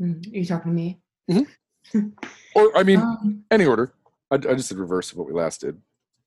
[0.00, 0.26] Mm.
[0.32, 1.00] Are you talking to me?
[2.54, 3.94] or i mean Um, any order.
[4.30, 5.80] I, I just did reverse of what we last did.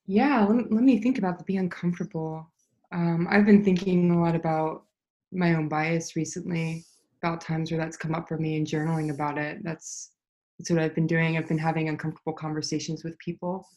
[0.08, 2.52] Yeah, let me, let me think about the be uncomfortable.
[2.92, 4.84] Um, I've been thinking a lot about
[5.32, 6.86] my own bias recently,
[7.22, 9.64] about times where that's come up for me and journaling about it.
[9.64, 10.12] That's
[10.58, 11.38] that's what I've been doing.
[11.38, 13.68] I've been having uncomfortable conversations with people.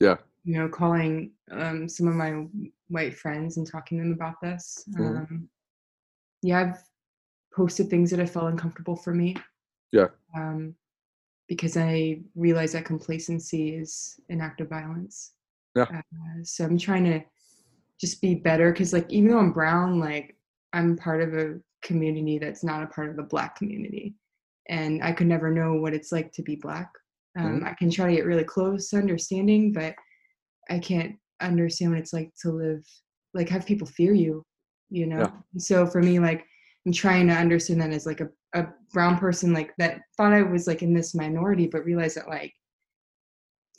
[0.00, 0.16] Yeah.
[0.44, 2.46] You know, calling um, some of my
[2.88, 4.84] white friends and talking to them about this.
[4.90, 5.18] Mhm.
[5.18, 5.48] Um,
[6.42, 6.82] yeah, I've
[7.54, 9.36] posted things that I felt uncomfortable for me.
[9.92, 10.08] Yeah.
[10.36, 10.74] Um,
[11.48, 15.32] because I realize that complacency is an act of violence.
[15.74, 15.86] Yeah.
[15.90, 17.24] Uh, so I'm trying to
[18.00, 20.36] just be better because, like, even though I'm brown, like,
[20.72, 24.14] I'm part of a community that's not a part of the black community.
[24.68, 26.90] And I could never know what it's like to be black.
[27.38, 29.94] Um, I can try to get really close to understanding, but
[30.70, 32.82] I can't understand what it's like to live,
[33.34, 34.42] like, have people fear you,
[34.90, 35.18] you know?
[35.18, 35.30] Yeah.
[35.58, 36.44] So for me, like,
[36.86, 40.42] I'm trying to understand that as like a, a brown person, like, that thought I
[40.42, 42.54] was like in this minority, but realized that, like,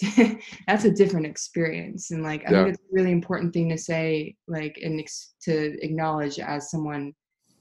[0.68, 2.64] that's a different experience and like i Yeah.
[2.64, 7.14] think it's a really important thing to say like and ex- to acknowledge as someone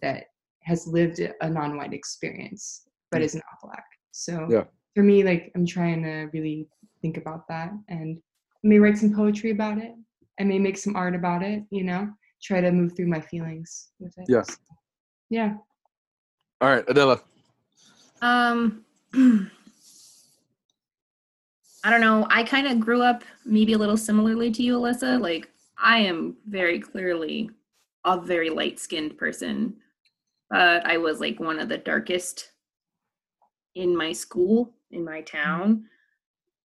[0.02, 0.24] that
[0.64, 3.24] has lived a non-white experience but Mm.
[3.24, 4.64] is not black so Yeah.
[4.94, 6.68] for me like i'm trying to really
[7.02, 8.20] think about that and
[8.62, 9.92] may write some poetry about it.
[10.40, 11.62] I may make some art about it.
[11.70, 12.08] You know,
[12.42, 14.26] try to move through my feelings with it.
[14.28, 14.42] Yeah.
[14.42, 14.54] So,
[15.30, 15.54] yeah.
[16.60, 17.20] All right, Adela.
[18.22, 18.84] Um,
[21.84, 22.26] I don't know.
[22.30, 25.20] I kind of grew up maybe a little similarly to you, Alyssa.
[25.20, 25.48] Like,
[25.78, 27.50] I am very clearly
[28.04, 29.76] a very light skinned person,
[30.50, 32.52] but I was like one of the darkest
[33.74, 35.84] in my school, in my town,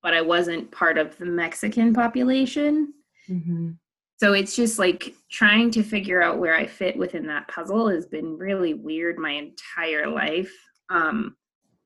[0.03, 2.95] but I wasn't part of the Mexican population.
[3.27, 3.73] hmm
[4.19, 8.07] So it's just like trying to figure out where I fit within that puzzle has
[8.07, 10.53] been really weird my entire life.
[10.89, 11.37] Um,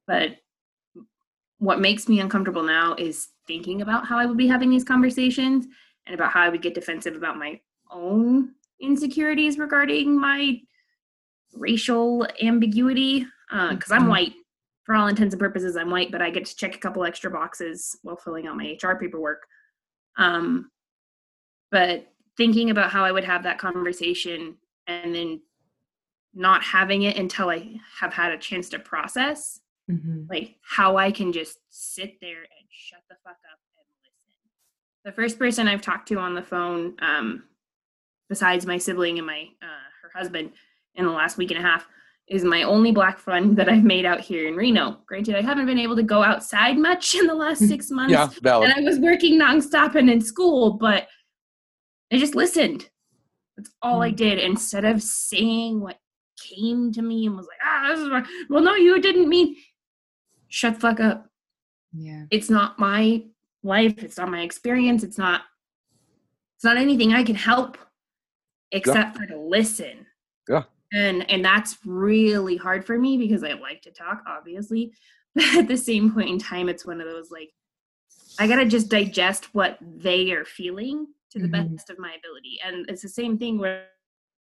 [0.06, 0.36] but
[1.64, 5.66] what makes me uncomfortable now is thinking about how I would be having these conversations
[6.06, 7.58] and about how I would get defensive about my
[7.90, 10.60] own insecurities regarding my
[11.54, 13.26] racial ambiguity.
[13.70, 14.10] Because I'm Mhm.
[14.10, 14.34] white,
[14.84, 17.30] for all intents and purposes, I'm white, but I get to check a couple extra
[17.30, 19.46] boxes while filling out my HR paperwork.
[20.16, 20.70] Um,
[21.70, 25.40] but thinking about how I would have that conversation and then
[26.34, 31.10] not having it until I have had a chance to process, hmm like how I
[31.12, 35.04] can just sit there and shut the fuck up and listen.
[35.04, 37.44] The first person I've talked to on the phone, um,
[38.30, 40.52] besides my sibling and my uh, her husband,
[40.94, 41.86] in the last week and a half,
[42.26, 44.98] is my only black friend that I've made out here in Reno.
[45.06, 48.30] Granted, I haven't been able to go outside much in the last six months Yeah,
[48.42, 48.70] valid.
[48.70, 51.06] and I was working nonstop and in school, but
[52.10, 52.88] I just listened.
[53.58, 54.16] That's all I Mm.
[54.16, 55.98] did instead of saying what
[56.40, 59.54] came to me and was like, ah, this is what, well, no, you didn't mean.
[60.54, 61.26] Shut the fuck up.
[61.92, 62.26] Yeah.
[62.30, 63.24] It's not my
[63.64, 63.94] life.
[64.04, 65.02] It's not my experience.
[65.02, 65.42] It's not.
[66.56, 67.76] It's not anything I can help,
[68.70, 70.06] except for to listen.
[70.48, 70.62] Yeah.
[70.92, 74.92] And and that's really hard for me because I like to talk, obviously,
[75.34, 77.50] but at the same point in time, it's one of those like
[78.38, 81.74] I gotta just digest what they are feeling to the Mhm.
[81.74, 82.60] best of my ability.
[82.64, 83.88] And it's the same thing where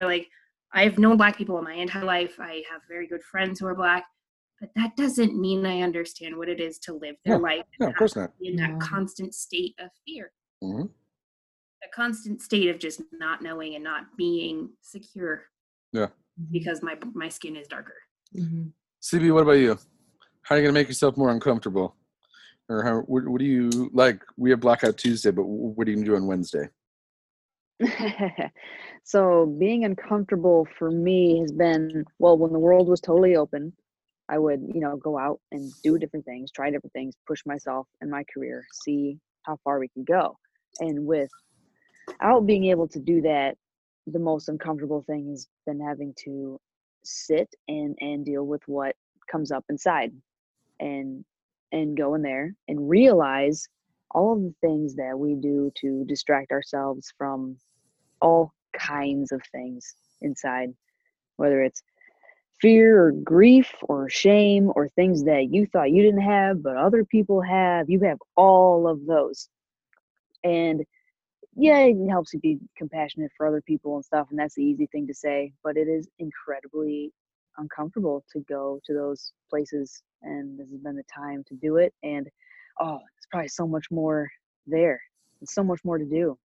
[0.02, 0.28] like
[0.74, 2.38] I've known black people in my entire life.
[2.38, 4.04] I have very good friends who are black,
[4.62, 7.40] but that doesn't mean I understand what it is to live their Yeah.
[7.42, 8.32] life Yeah, of course not.
[8.40, 8.78] in that No.
[8.80, 10.32] constant state of fear.
[10.62, 10.84] hmm
[11.84, 15.48] A constant state of just not knowing and not being secure
[15.92, 16.10] Yeah.
[16.52, 17.98] because my my skin is darker.
[18.34, 18.68] hmm
[19.02, 19.80] CB, what about you?
[20.44, 21.96] How are you gonna make yourself more uncomfortable?
[22.70, 23.00] Or how?
[23.02, 24.22] What, what do you like?
[24.38, 26.70] We have Blackout Tuesday, but what are you gonna do on Wednesday?
[29.04, 33.74] so being uncomfortable for me has been well when the world was totally open
[34.32, 37.88] i would you know go out and do different things try different things push myself
[38.02, 40.38] in my career see how far we can go.
[40.80, 43.58] And without being able to do that
[44.08, 46.60] the most uncomfortable thing has been having to
[47.04, 48.96] sit and and deal with what
[49.32, 50.12] comes up inside
[50.80, 51.24] and
[51.72, 53.68] and go in there and realize
[54.14, 57.56] all of the things that we do to distract ourselves from
[58.22, 60.70] all kinds of things inside,
[61.38, 61.82] whether it's
[62.62, 67.04] fear or grief or shame or things that you thought you didn't have, but other
[67.04, 67.90] people have.
[67.90, 69.50] You have all of those.
[70.44, 70.84] And
[71.56, 74.28] yeah, it helps you be compassionate for other people and stuff.
[74.30, 77.12] And that's the easy thing to say, but it is incredibly
[77.58, 80.02] uncomfortable to go to those places.
[80.22, 81.94] And this has been the time to do it.
[82.04, 82.30] And
[82.80, 84.30] oh, there's probably so much more
[84.68, 85.02] there.
[85.40, 86.38] There's so much more to do.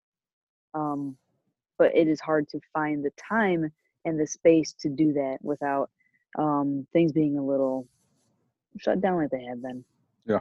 [0.72, 1.16] Um,
[1.76, 3.70] but it is hard to find the time
[4.04, 5.90] and the space to do that without
[6.36, 7.86] um, things being a little
[8.78, 9.84] shut down like they have been.
[10.26, 10.40] Yeah,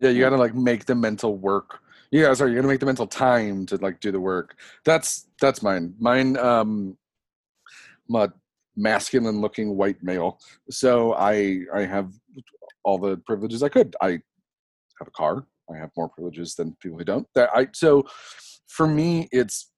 [0.00, 1.80] Yeah, you gotta like make the mental work.
[2.10, 4.56] Yeah, sorry, you gotta make the mental time to like do the work.
[4.84, 5.94] That's that's mine.
[5.98, 6.36] Mine.
[6.36, 6.96] Um,
[8.14, 8.32] I'm
[8.76, 10.38] masculine looking white male,
[10.70, 12.12] so I I have
[12.84, 13.96] all the privileges I could.
[14.00, 14.10] I
[14.98, 15.46] have a car.
[15.72, 17.26] I have more privileges than people who don't.
[17.34, 18.04] That I so
[18.68, 19.72] for me, it's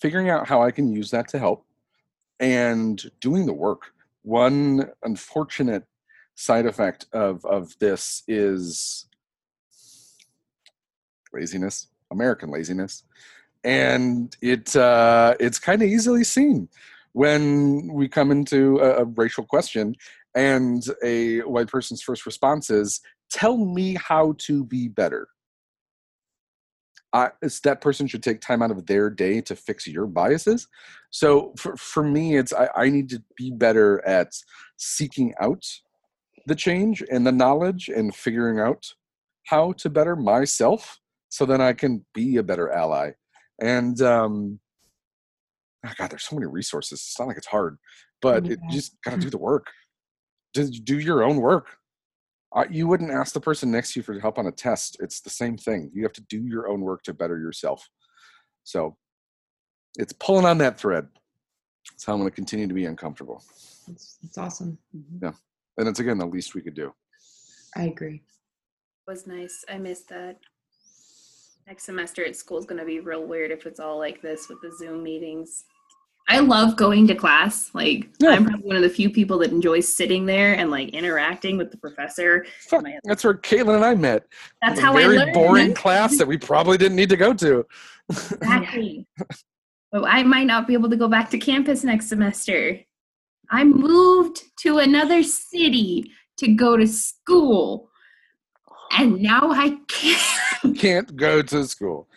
[0.00, 1.64] figuring out how I can use that to help
[2.40, 3.92] and doing the work.
[4.22, 5.84] One unfortunate
[6.34, 9.06] side effect of of this is
[11.32, 13.04] laziness, American laziness,
[13.62, 16.68] and it uh, it's kind of easily seen
[17.12, 19.94] when we come into a, a racial question
[20.34, 25.28] and a white person's first response is, "Tell me how to be better."
[27.12, 27.30] I,
[27.64, 30.68] that person should take time out of their day to fix your biases.
[31.10, 34.32] So for, for me, it's I, I need to be better at
[34.76, 35.64] seeking out
[36.46, 38.94] the change and the knowledge and figuring out
[39.46, 40.98] how to better myself
[41.28, 43.12] so then I can be a better ally.
[43.60, 44.60] And um
[45.86, 47.00] oh God, there's so many resources.
[47.00, 47.78] It's not like it's hard,
[48.22, 49.66] but it you just gotta do the work.
[50.54, 51.76] Just do your own work.
[52.54, 54.96] Uh, you wouldn't ask the person next to you for help on a test.
[55.00, 55.90] It's the same thing.
[55.94, 57.88] You have to do your own work to better yourself.
[58.64, 58.96] So
[59.98, 61.06] it's pulling on that thread.
[61.90, 63.42] That's how I'm going to continue to be uncomfortable.
[63.88, 64.78] It's, it's awesome.
[65.22, 65.32] Yeah.
[65.78, 66.92] And it's again the least we could do.
[67.76, 68.16] I agree.
[68.16, 69.64] It was nice.
[69.68, 70.38] I missed that.
[71.66, 74.48] Next semester at school is going to be real weird if it's all like this
[74.48, 75.64] with the Zoom meetings.
[76.30, 77.74] I love going to class.
[77.74, 78.30] Like Yeah.
[78.30, 81.72] I'm probably one of the few people that enjoys sitting there and like interacting with
[81.72, 82.46] the professor.
[83.04, 84.26] That's where Caitlin and I met.
[84.62, 85.34] That's how I very learned.
[85.34, 87.66] boring class that we probably didn't need to go to.
[88.08, 89.06] Exactly.
[89.90, 92.78] but I might not be able to go back to campus next semester.
[93.50, 97.90] I moved to another city to go to school.
[98.92, 100.78] And now I can't.
[100.78, 102.08] Can't go to school.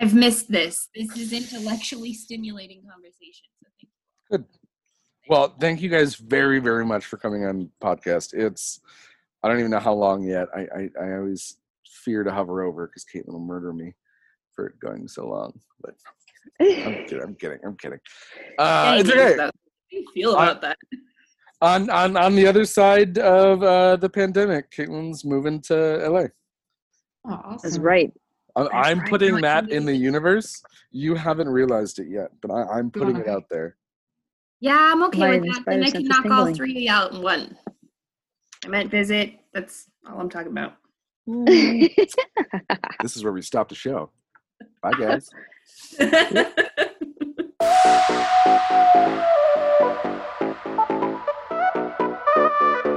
[0.00, 0.88] I've missed this.
[0.94, 3.49] This is intellectually stimulating conversation.
[4.30, 4.46] So thank
[5.28, 8.34] Well, thank you guys very, very much for coming on podcast.
[8.34, 8.80] It's
[9.42, 10.48] I don't even know how long yet.
[10.54, 11.56] I I, I always
[12.04, 13.94] fear to hover over because Caitlin will murder me
[14.54, 15.58] for it going so long.
[15.80, 15.94] But
[16.60, 16.66] I'm
[17.06, 17.22] kidding.
[17.22, 17.58] I'm kidding.
[17.64, 18.00] I'm kidding.
[18.58, 19.36] Uh, it's okay.
[19.36, 20.78] How do you feel I- about that?
[21.62, 25.74] On on on the other side of uh, the pandemic, Caitlin's moving to
[26.08, 26.24] LA.
[27.26, 27.58] Oh, awesome.
[27.62, 28.10] That's right.
[28.56, 30.62] I, That's I'm right, putting that in the universe.
[30.90, 33.76] You haven't realized it yet, but I, I'm putting it out there.
[34.60, 35.64] Yeah, I'm okay with that.
[35.66, 37.56] Then I can knock all three out in one.
[38.64, 39.32] I meant visit.
[39.54, 40.74] That's all I'm talking about.
[41.26, 44.10] this is where we stop the show.
[44.82, 45.30] Bye, guys.
[45.96, 46.58] Thank
[52.84, 52.89] you.